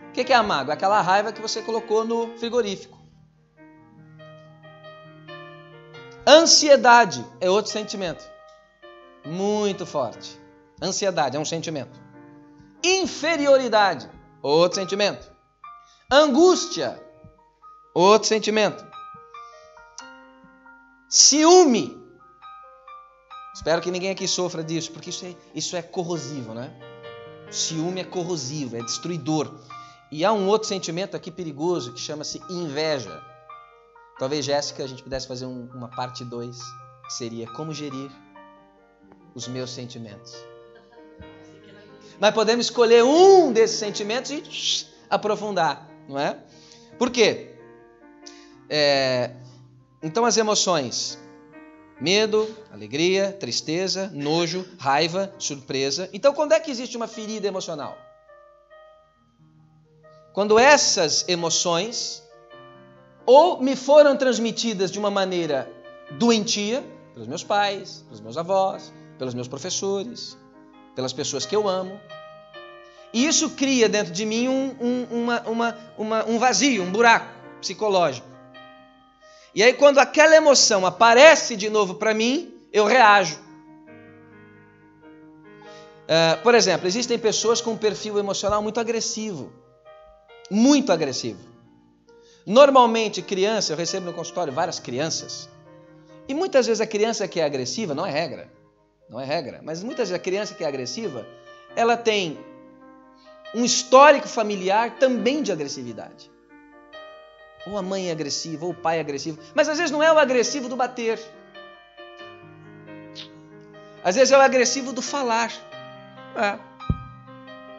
O 0.09 0.11
que 0.13 0.31
é 0.31 0.35
a 0.35 0.41
mágoa? 0.41 0.73
Aquela 0.73 1.01
raiva 1.01 1.33
que 1.33 1.41
você 1.41 1.61
colocou 1.61 2.05
no 2.05 2.37
frigorífico. 2.37 2.97
Ansiedade 6.25 7.23
é 7.41 7.49
outro 7.49 7.71
sentimento. 7.71 8.25
Muito 9.25 9.85
forte. 9.85 10.39
Ansiedade 10.81 11.35
é 11.35 11.39
um 11.39 11.45
sentimento. 11.45 11.99
Inferioridade, 12.83 14.09
outro 14.41 14.79
sentimento. 14.79 15.34
Angústia, 16.11 17.01
outro 17.93 18.27
sentimento. 18.27 18.85
Ciúme. 21.09 21.99
Espero 23.55 23.81
que 23.81 23.89
ninguém 23.89 24.11
aqui 24.11 24.27
sofra 24.27 24.63
disso, 24.63 24.91
porque 24.91 25.09
isso 25.09 25.25
é, 25.25 25.35
isso 25.55 25.75
é 25.75 25.81
corrosivo, 25.81 26.53
né? 26.53 26.71
Ciúme 27.49 28.01
é 28.01 28.03
corrosivo, 28.03 28.77
é 28.77 28.81
destruidor. 28.81 29.51
E 30.11 30.23
há 30.23 30.31
um 30.31 30.47
outro 30.47 30.67
sentimento 30.67 31.15
aqui 31.17 31.31
perigoso 31.31 31.93
que 31.93 31.99
chama-se 31.99 32.39
inveja. 32.49 33.23
Talvez, 34.19 34.45
Jéssica, 34.45 34.83
a 34.83 34.87
gente 34.87 35.01
pudesse 35.01 35.27
fazer 35.27 35.47
um, 35.47 35.67
uma 35.73 35.89
parte 35.89 36.23
2, 36.23 36.55
que 37.07 37.13
seria 37.13 37.47
como 37.47 37.73
gerir 37.73 38.11
os 39.33 39.47
meus 39.47 39.71
sentimentos. 39.71 40.35
Mas 42.19 42.33
podemos 42.33 42.67
escolher 42.67 43.03
um 43.03 43.51
desses 43.51 43.79
sentimentos 43.79 44.31
e 44.31 44.45
shh, 44.45 44.87
aprofundar, 45.09 45.94
não 46.07 46.19
é? 46.19 46.37
Por 46.97 47.09
quê? 47.09 47.55
É, 48.69 49.31
então, 50.01 50.25
as 50.25 50.37
emoções: 50.37 51.19
medo, 51.99 52.47
alegria, 52.71 53.31
tristeza, 53.31 54.09
nojo, 54.13 54.65
raiva, 54.77 55.33
surpresa. 55.37 56.09
Então, 56.13 56.33
quando 56.33 56.53
é 56.53 56.59
que 56.59 56.71
existe 56.71 56.97
uma 56.97 57.07
ferida 57.07 57.47
emocional? 57.47 57.97
Quando 60.33 60.59
essas 60.59 61.27
emoções 61.29 62.23
ou 63.25 63.61
me 63.61 63.75
foram 63.75 64.15
transmitidas 64.15 64.91
de 64.91 64.99
uma 64.99 65.09
maneira 65.09 65.71
doentia, 66.11 66.83
pelos 67.13 67.27
meus 67.27 67.43
pais, 67.43 68.03
pelos 68.03 68.21
meus 68.21 68.37
avós, 68.37 68.93
pelos 69.17 69.33
meus 69.33 69.47
professores, 69.47 70.37
pelas 70.95 71.13
pessoas 71.13 71.45
que 71.45 71.55
eu 71.55 71.67
amo. 71.67 71.99
E 73.15 73.25
isso 73.25 73.51
cria 73.51 73.87
dentro 73.87 74.11
de 74.11 74.25
mim 74.25 74.49
um, 74.49 74.75
um, 74.77 75.03
uma, 75.09 75.41
uma, 75.43 75.77
uma, 75.97 76.25
um 76.25 76.37
vazio, 76.37 76.83
um 76.83 76.91
buraco 76.91 77.33
psicológico. 77.61 78.27
E 79.55 79.63
aí, 79.63 79.71
quando 79.71 79.99
aquela 79.99 80.35
emoção 80.35 80.85
aparece 80.85 81.55
de 81.55 81.69
novo 81.69 81.95
para 81.95 82.13
mim, 82.13 82.53
eu 82.73 82.83
reajo. 82.83 83.39
Uh, 86.03 86.43
por 86.43 86.53
exemplo, 86.55 86.87
existem 86.87 87.17
pessoas 87.17 87.61
com 87.61 87.71
um 87.71 87.77
perfil 87.77 88.19
emocional 88.19 88.61
muito 88.61 88.81
agressivo. 88.81 89.49
Muito 90.51 90.91
agressivo. 90.91 91.39
Normalmente, 92.45 93.21
criança, 93.21 93.71
eu 93.71 93.77
recebo 93.77 94.07
no 94.07 94.13
consultório 94.13 94.51
várias 94.51 94.77
crianças. 94.77 95.47
E 96.27 96.33
muitas 96.33 96.67
vezes 96.67 96.81
a 96.81 96.85
criança 96.85 97.29
que 97.29 97.39
é 97.39 97.45
agressiva, 97.45 97.95
não 97.95 98.05
é 98.05 98.11
regra, 98.11 98.51
não 99.09 99.21
é 99.21 99.23
regra, 99.23 99.61
mas 99.63 99.81
muitas 99.81 100.09
vezes 100.09 100.21
a 100.21 100.21
criança 100.21 100.53
que 100.53 100.65
é 100.65 100.67
agressiva, 100.67 101.25
ela 101.77 101.95
tem 101.95 102.37
um 103.53 103.63
histórico 103.63 104.27
familiar 104.27 104.97
também 104.97 105.41
de 105.41 105.51
agressividade. 105.51 106.31
Ou 107.67 107.77
a 107.77 107.81
mãe 107.81 108.09
é 108.09 108.11
agressiva, 108.11 108.65
ou 108.65 108.71
o 108.71 108.75
pai 108.75 108.97
é 108.97 109.01
agressivo. 109.01 109.39
Mas 109.53 109.67
às 109.67 109.77
vezes 109.77 109.91
não 109.91 110.03
é 110.03 110.11
o 110.11 110.19
agressivo 110.19 110.69
do 110.69 110.75
bater. 110.75 111.19
Às 114.03 114.15
vezes 114.15 114.31
é 114.31 114.37
o 114.37 114.41
agressivo 114.41 114.93
do 114.93 115.01
falar. 115.01 115.51
É. 116.35 116.59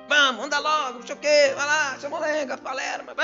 Vamos, 0.08 0.44
anda 0.44 0.58
logo, 0.58 0.98
não 1.00 1.06
sei 1.06 1.14
o 1.14 1.18
quê, 1.18 1.52
vai 1.54 1.66
lá, 1.66 1.98
seu 1.98 2.10
moleque, 2.10 2.56
palerma. 2.60 3.14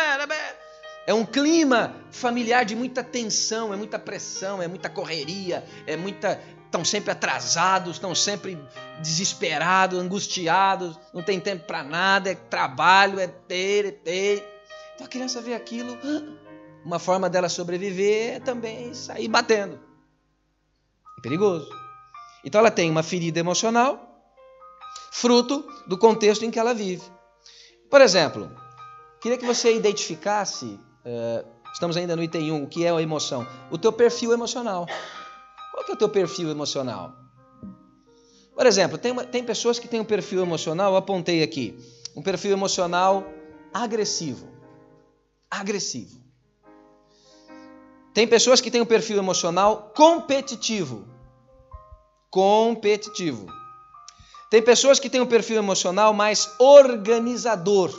É 1.06 1.12
um 1.12 1.24
clima 1.24 1.96
familiar 2.12 2.64
de 2.64 2.76
muita 2.76 3.02
tensão, 3.02 3.72
é 3.72 3.76
muita 3.76 3.98
pressão, 3.98 4.62
é 4.62 4.68
muita 4.68 4.88
correria, 4.88 5.64
é 5.86 5.96
muita. 5.96 6.40
Estão 6.72 6.86
sempre 6.86 7.10
atrasados, 7.10 7.96
estão 7.96 8.14
sempre 8.14 8.58
desesperados, 9.02 9.98
angustiados, 9.98 10.98
não 11.12 11.22
tem 11.22 11.38
tempo 11.38 11.66
para 11.66 11.82
nada, 11.82 12.30
é 12.30 12.34
trabalho, 12.34 13.20
é 13.20 13.26
ter, 13.26 13.84
é 13.84 13.90
ter. 13.90 14.62
Então 14.94 15.04
a 15.04 15.08
criança 15.10 15.42
vê 15.42 15.52
aquilo, 15.52 15.98
uma 16.82 16.98
forma 16.98 17.28
dela 17.28 17.50
sobreviver 17.50 18.36
é 18.36 18.40
também 18.40 18.94
sair 18.94 19.28
batendo. 19.28 19.78
É 21.18 21.20
perigoso. 21.20 21.68
Então 22.42 22.58
ela 22.58 22.70
tem 22.70 22.90
uma 22.90 23.02
ferida 23.02 23.38
emocional, 23.38 24.24
fruto 25.10 25.68
do 25.86 25.98
contexto 25.98 26.42
em 26.46 26.50
que 26.50 26.58
ela 26.58 26.72
vive. 26.72 27.04
Por 27.90 28.00
exemplo, 28.00 28.50
queria 29.20 29.36
que 29.36 29.44
você 29.44 29.76
identificasse, 29.76 30.80
uh, 31.04 31.46
estamos 31.70 31.98
ainda 31.98 32.16
no 32.16 32.22
item 32.22 32.50
1, 32.50 32.64
o 32.64 32.66
que 32.66 32.86
é 32.86 32.90
a 32.90 33.02
emoção? 33.02 33.46
O 33.70 33.76
teu 33.76 33.92
perfil 33.92 34.32
emocional. 34.32 34.86
Qual 35.72 35.84
que 35.84 35.90
é 35.90 35.94
o 35.94 35.98
teu 35.98 36.08
perfil 36.08 36.50
emocional? 36.50 37.14
Por 38.54 38.66
exemplo, 38.66 38.98
tem, 38.98 39.10
uma, 39.10 39.24
tem 39.24 39.42
pessoas 39.42 39.78
que 39.78 39.88
têm 39.88 40.00
um 40.00 40.04
perfil 40.04 40.42
emocional, 40.42 40.92
eu 40.92 40.98
apontei 40.98 41.42
aqui, 41.42 41.76
um 42.14 42.22
perfil 42.22 42.52
emocional 42.52 43.24
agressivo. 43.72 44.46
Agressivo. 45.50 46.20
Tem 48.12 48.28
pessoas 48.28 48.60
que 48.60 48.70
têm 48.70 48.82
um 48.82 48.86
perfil 48.86 49.16
emocional 49.16 49.90
competitivo. 49.96 51.08
Competitivo. 52.30 53.46
Tem 54.50 54.60
pessoas 54.60 55.00
que 55.00 55.08
têm 55.08 55.22
um 55.22 55.26
perfil 55.26 55.56
emocional 55.56 56.12
mais 56.12 56.54
organizador. 56.58 57.90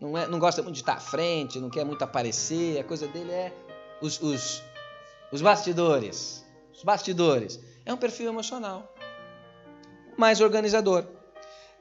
Não, 0.00 0.18
é, 0.18 0.26
não 0.26 0.40
gosta 0.40 0.62
muito 0.62 0.74
de 0.74 0.82
estar 0.82 0.94
à 0.94 1.00
frente, 1.00 1.60
não 1.60 1.70
quer 1.70 1.84
muito 1.84 2.02
aparecer, 2.02 2.80
a 2.80 2.84
coisa 2.84 3.06
dele 3.06 3.30
é 3.30 3.54
os, 4.02 4.20
os, 4.20 4.62
os 5.34 5.42
bastidores. 5.42 6.44
Os 6.72 6.82
bastidores. 6.82 7.60
É 7.84 7.92
um 7.92 7.96
perfil 7.96 8.28
emocional 8.28 8.94
mais 10.16 10.40
organizador. 10.40 11.04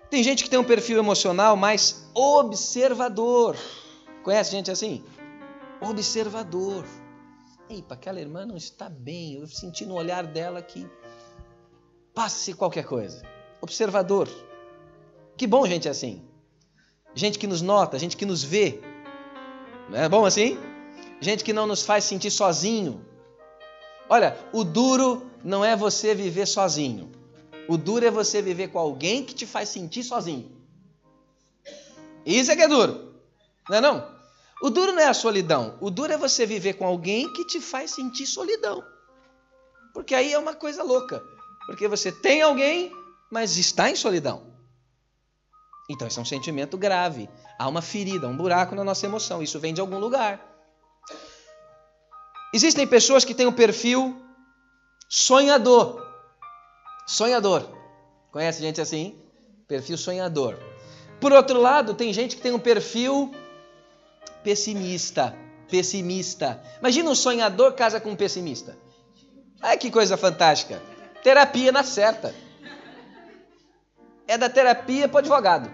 Tem 0.10 0.24
gente 0.24 0.44
que 0.44 0.50
tem 0.50 0.60
um 0.60 0.64
perfil 0.64 0.98
emocional 0.98 1.56
mais 1.56 2.10
observador. 2.14 3.56
Conhece 4.24 4.52
gente 4.52 4.72
assim? 4.72 5.04
observador. 5.82 6.86
Epa, 7.70 7.96
aquela 7.96 8.20
irmã 8.20 8.46
não 8.46 8.56
está 8.56 8.90
bem, 8.90 9.34
eu 9.34 9.48
senti 9.48 9.86
no 9.86 9.96
olhar 9.96 10.26
dela 10.26 10.62
que 10.62 10.88
passa-se 12.14 12.54
qualquer 12.54 12.86
coisa. 12.86 13.22
Observador. 13.62 14.30
Que 15.38 15.46
bom 15.46 15.66
gente 15.66 15.90
assim. 15.90 16.24
Gente 17.14 17.38
que 17.38 17.48
nos 17.48 17.62
nota, 17.62 18.00
gente 18.00 18.18
que 18.18 18.26
nos 18.26 18.44
vê. 18.44 18.82
Não 19.90 20.00
é 20.00 20.10
bom 20.10 20.26
assim? 20.26 20.58
Gente 21.20 21.44
que 21.44 21.54
não 21.54 21.68
nos 21.68 21.84
faz 21.84 22.04
sentir 22.04 22.32
sozinho. 22.32 23.04
Olha, 24.14 24.38
o 24.52 24.64
duro 24.64 25.26
não 25.44 25.66
é 25.66 25.76
você 25.76 26.14
viver 26.14 26.46
sozinho. 26.46 27.12
O 27.68 27.78
duro 27.78 28.06
é 28.06 28.12
você 28.12 28.44
viver 28.44 28.68
com 28.68 28.78
alguém 28.78 29.26
que 29.26 29.34
te 29.34 29.48
faz 29.48 29.70
sentir 29.70 30.04
sozinho. 30.04 30.56
Isso 32.24 32.52
é 32.52 32.56
que 32.56 32.62
é 32.62 32.68
duro. 32.68 33.16
Não 33.68 33.78
é 33.78 33.82
não? 33.82 34.08
O 34.62 34.70
duro 34.70 34.92
não 34.92 35.00
é 35.00 35.08
a 35.08 35.16
solidão. 35.16 35.80
O 35.82 35.90
duro 35.90 36.14
é 36.14 36.18
você 36.18 36.46
viver 36.46 36.74
com 36.74 36.86
alguém 36.86 37.34
que 37.34 37.44
te 37.44 37.60
faz 37.60 37.90
sentir 37.90 38.28
solidão. 38.28 38.84
Porque 39.96 40.14
aí 40.14 40.32
é 40.32 40.38
uma 40.38 40.54
coisa 40.54 40.84
louca. 40.84 41.20
Porque 41.66 41.88
você 41.88 42.12
tem 42.12 42.44
alguém, 42.44 42.92
mas 43.32 43.58
está 43.58 43.90
em 43.90 43.96
solidão. 43.96 44.44
Então, 45.90 46.08
isso 46.08 46.20
é 46.20 46.22
um 46.22 46.26
sentimento 46.26 46.78
grave. 46.78 47.28
Há 47.58 47.68
uma 47.68 47.82
ferida, 47.82 48.28
um 48.28 48.38
buraco 48.38 48.76
na 48.76 48.84
nossa 48.84 49.08
emoção. 49.08 49.42
Isso 49.42 49.60
vem 49.60 49.74
de 49.74 49.82
algum 49.82 49.98
lugar. 49.98 50.53
Existem 52.54 52.86
pessoas 52.86 53.26
que 53.26 53.34
têm 53.34 53.48
um 53.48 53.52
perfil 53.52 54.16
sonhador. 55.10 56.06
Sonhador. 57.08 57.68
Conhece 58.32 58.62
gente 58.62 58.80
assim? 58.80 59.18
Perfil 59.68 59.98
sonhador. 59.98 60.60
Por 61.20 61.34
outro 61.34 61.60
lado, 61.60 61.96
tem 61.96 62.14
gente 62.14 62.36
que 62.36 62.42
tem 62.44 62.52
um 62.52 62.60
perfil 62.60 63.32
pessimista. 64.44 65.36
Pessimista. 65.68 66.62
Imagina 66.80 67.10
um 67.10 67.16
sonhador 67.16 67.74
casa 67.74 68.00
com 68.00 68.12
um 68.12 68.16
pessimista. 68.16 68.78
Ai 69.60 69.78
que 69.78 69.90
coisa 69.90 70.16
fantástica. 70.16 70.80
Terapia 71.24 71.72
na 71.72 71.84
certa. 71.84 72.36
É 74.28 74.38
da 74.38 74.48
terapia 74.48 75.10
para 75.10 75.22
advogado. 75.22 75.72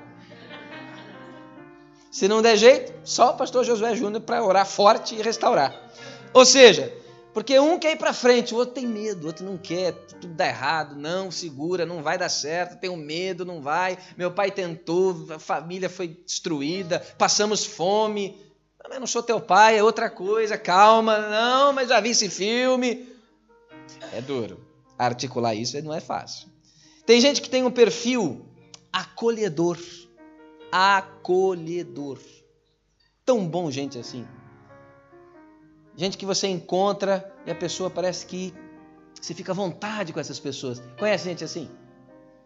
Se 2.10 2.28
não 2.28 2.42
der 2.42 2.56
jeito, 2.56 2.94
só 3.04 3.32
o 3.32 3.38
pastor 3.38 3.66
Josué 3.66 3.96
Júnior 3.96 4.22
para 4.22 4.44
orar 4.44 4.66
forte 4.66 5.16
e 5.16 5.22
restaurar. 5.22 5.74
Ou 6.34 6.46
seja, 6.46 6.94
porque 7.34 7.60
um 7.60 7.78
quer 7.78 7.92
ir 7.92 7.98
para 7.98 8.14
frente, 8.14 8.54
o 8.54 8.58
outro 8.58 8.76
tem 8.76 8.88
medo, 8.88 9.24
o 9.24 9.28
outro 9.28 9.46
não 9.46 9.58
quer, 9.58 9.94
tudo 9.94 10.34
dá 10.34 10.48
errado, 10.48 10.96
não, 10.96 11.30
segura, 11.32 11.86
não 11.86 12.02
vai 12.02 12.18
dar 12.18 12.30
certo, 12.30 12.80
tenho 12.80 12.98
medo, 12.98 13.46
não 13.46 13.62
vai. 13.62 13.98
Meu 14.18 14.32
pai 14.32 14.52
tentou, 14.52 15.28
a 15.32 15.40
família 15.40 15.90
foi 15.90 16.08
destruída, 16.08 17.00
passamos 17.18 17.66
fome. 17.66 18.38
Não, 18.84 18.96
eu 18.96 19.00
não 19.00 19.08
sou 19.08 19.22
teu 19.22 19.40
pai, 19.40 19.78
é 19.78 19.84
outra 19.84 20.10
coisa, 20.10 20.58
calma, 20.58 21.18
não, 21.30 21.74
mas 21.74 21.90
já 21.90 22.00
vi 22.00 22.10
esse 22.10 22.30
filme. 22.30 23.08
É 24.14 24.22
duro. 24.22 24.60
Articular 24.98 25.56
isso 25.56 25.82
não 25.82 25.94
é 25.94 26.00
fácil. 26.00 26.50
Tem 27.06 27.22
gente 27.22 27.42
que 27.42 27.50
tem 27.50 27.64
um 27.64 27.72
perfil 27.72 28.46
acolhedor. 28.92 29.78
Acolhedor. 30.72 32.20
Tão 33.24 33.48
bom 33.48 33.72
gente 33.72 33.98
assim. 33.98 34.28
Gente 35.96 36.18
que 36.18 36.26
você 36.26 36.48
encontra 36.48 37.34
e 37.46 37.52
a 37.52 37.56
pessoa 37.56 37.90
parece 37.90 38.26
que 38.26 38.54
você 39.20 39.34
fica 39.34 39.52
à 39.52 39.56
vontade 39.56 40.14
com 40.14 40.20
essas 40.20 40.40
pessoas. 40.40 40.82
Conhece 40.98 41.26
gente 41.26 41.44
assim? 41.44 41.70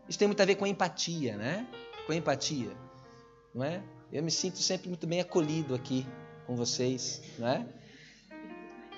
Isso 0.08 0.18
tem 0.18 0.28
muito 0.28 0.42
a 0.42 0.46
ver 0.46 0.56
com 0.56 0.66
empatia, 0.66 1.38
né? 1.38 1.68
Com 2.06 2.14
empatia, 2.14 2.72
não 3.54 3.64
é? 3.64 3.82
Eu 4.12 4.24
me 4.24 4.32
sinto 4.32 4.58
sempre 4.58 4.90
muito 4.90 5.08
bem 5.08 5.20
acolhido 5.20 5.74
aqui 5.74 6.06
com 6.46 6.56
vocês, 6.56 7.22
não 7.38 7.48
é? 7.48 7.66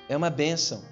É 0.09 0.17
uma 0.17 0.29
bênção. 0.29 0.83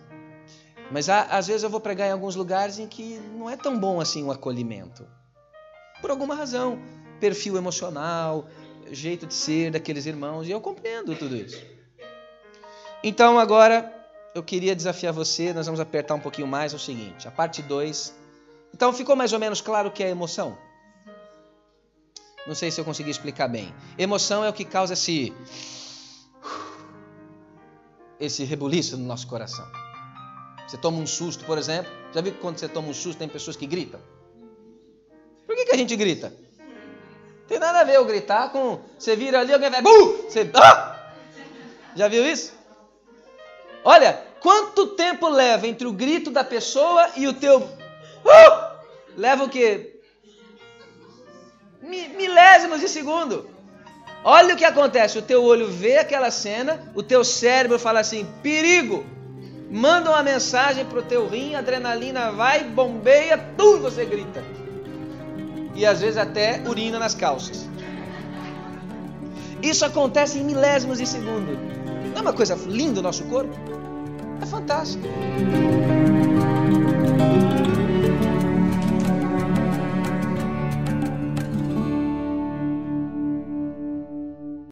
Mas 0.92 1.10
às 1.10 1.48
vezes 1.48 1.64
eu 1.64 1.70
vou 1.70 1.80
pregar 1.80 2.08
em 2.08 2.12
alguns 2.12 2.36
lugares 2.36 2.78
em 2.78 2.88
que 2.88 3.18
não 3.38 3.50
é 3.50 3.58
tão 3.58 3.78
bom 3.78 4.00
assim 4.00 4.24
o 4.24 4.32
acolhimento. 4.32 5.08
Por 6.02 6.12
alguma 6.12 6.36
razão, 6.36 6.80
perfil 7.20 7.58
emocional, 7.58 8.48
jeito 8.92 9.26
de 9.26 9.34
ser 9.34 9.72
daqueles 9.72 10.06
irmãos, 10.06 10.48
e 10.48 10.52
eu 10.52 10.62
compreendo 10.62 11.16
tudo 11.16 11.36
isso. 11.36 11.73
Então 13.04 13.38
agora 13.38 13.94
eu 14.34 14.42
queria 14.42 14.74
desafiar 14.74 15.12
você, 15.12 15.54
nós 15.54 15.66
vamos 15.66 15.82
apertar 15.82 16.16
um 16.16 16.20
pouquinho 16.20 16.48
mais 16.48 16.72
é 16.72 16.76
o 16.76 16.80
seguinte, 16.80 17.28
a 17.28 17.32
parte 17.32 17.62
2. 17.62 18.16
Então 18.74 18.94
ficou 18.94 19.16
mais 19.16 19.34
ou 19.34 19.40
menos 19.40 19.60
claro 19.60 19.90
o 19.90 19.92
que 19.92 20.04
é 20.04 20.10
emoção? 20.10 20.58
Não 22.48 22.56
sei 22.56 22.72
se 22.72 22.80
eu 22.80 22.86
consegui 22.86 23.10
explicar 23.10 23.48
bem. 23.48 23.74
Emoção 23.98 24.44
é 24.44 24.50
o 24.50 24.54
que 24.54 24.66
causa 24.66 24.94
esse 24.94 25.34
esse 28.20 28.46
rebuliço 28.46 28.98
no 28.98 29.06
nosso 29.06 29.28
coração. 29.28 29.68
Você 30.66 30.78
toma 30.78 30.98
um 30.98 31.06
susto, 31.06 31.44
por 31.46 31.58
exemplo. 31.58 31.92
Já 32.14 32.22
viu 32.22 32.32
que 32.32 32.40
quando 32.40 32.58
você 32.58 32.70
toma 32.70 32.88
um 32.88 32.94
susto 32.94 33.20
tem 33.20 33.28
pessoas 33.28 33.58
que 33.58 33.68
gritam? 33.68 34.00
Por 35.46 35.56
que, 35.56 35.66
que 35.66 35.72
a 35.72 35.78
gente 35.78 35.96
grita? 35.96 36.34
Tem 37.48 37.60
nada 37.60 37.82
a 37.82 37.84
ver 37.84 37.96
eu 37.96 38.06
gritar 38.06 38.50
com. 38.52 38.80
Você 38.98 39.16
vira 39.16 39.42
ali, 39.42 39.54
alguém 39.54 39.70
vai. 39.70 39.82
Você. 39.82 40.50
Ah! 40.56 41.12
Já 41.96 42.08
viu 42.08 42.26
isso? 42.26 42.54
Olha, 43.84 44.20
quanto 44.40 44.88
tempo 44.88 45.28
leva 45.28 45.68
entre 45.68 45.86
o 45.86 45.94
grito 45.94 46.32
da 46.32 46.44
pessoa 46.44 47.10
e 47.16 47.28
o 47.28 47.34
teu. 47.34 47.60
Uh! 47.60 48.74
Leva 49.18 49.44
o 49.44 49.50
quê? 49.50 50.00
Milésimos 51.82 52.80
de 52.80 52.88
segundo. 52.88 53.50
Olha 54.24 54.54
o 54.54 54.58
que 54.58 54.64
acontece: 54.64 55.18
o 55.18 55.22
teu 55.22 55.44
olho 55.44 55.68
vê 55.68 55.98
aquela 55.98 56.32
cena, 56.32 56.92
o 56.96 57.04
teu 57.04 57.24
cérebro 57.24 57.78
fala 57.78 58.00
assim: 58.00 58.26
perigo. 58.42 59.06
Manda 59.70 60.12
uma 60.12 60.22
mensagem 60.22 60.86
pro 60.86 61.02
teu 61.02 61.28
rim, 61.28 61.56
adrenalina 61.56 62.32
vai, 62.32 62.64
bombeia, 62.64 63.38
tudo 63.58 63.82
você 63.82 64.06
grita. 64.06 64.44
E 65.74 65.84
às 65.84 66.00
vezes 66.00 66.18
até 66.18 66.62
urina 66.68 67.00
nas 67.00 67.16
calças. 67.16 67.68
Isso 69.64 69.84
acontece 69.84 70.38
em 70.38 70.44
milésimos 70.44 71.00
de 71.00 71.08
segundo. 71.08 71.58
Não 72.14 72.20
é 72.20 72.22
uma 72.22 72.34
coisa 72.34 72.56
linda 72.68 73.00
o 73.00 73.04
nosso 73.04 73.24
corpo? 73.26 73.54
É 74.42 74.46
fantástico. 74.46 75.04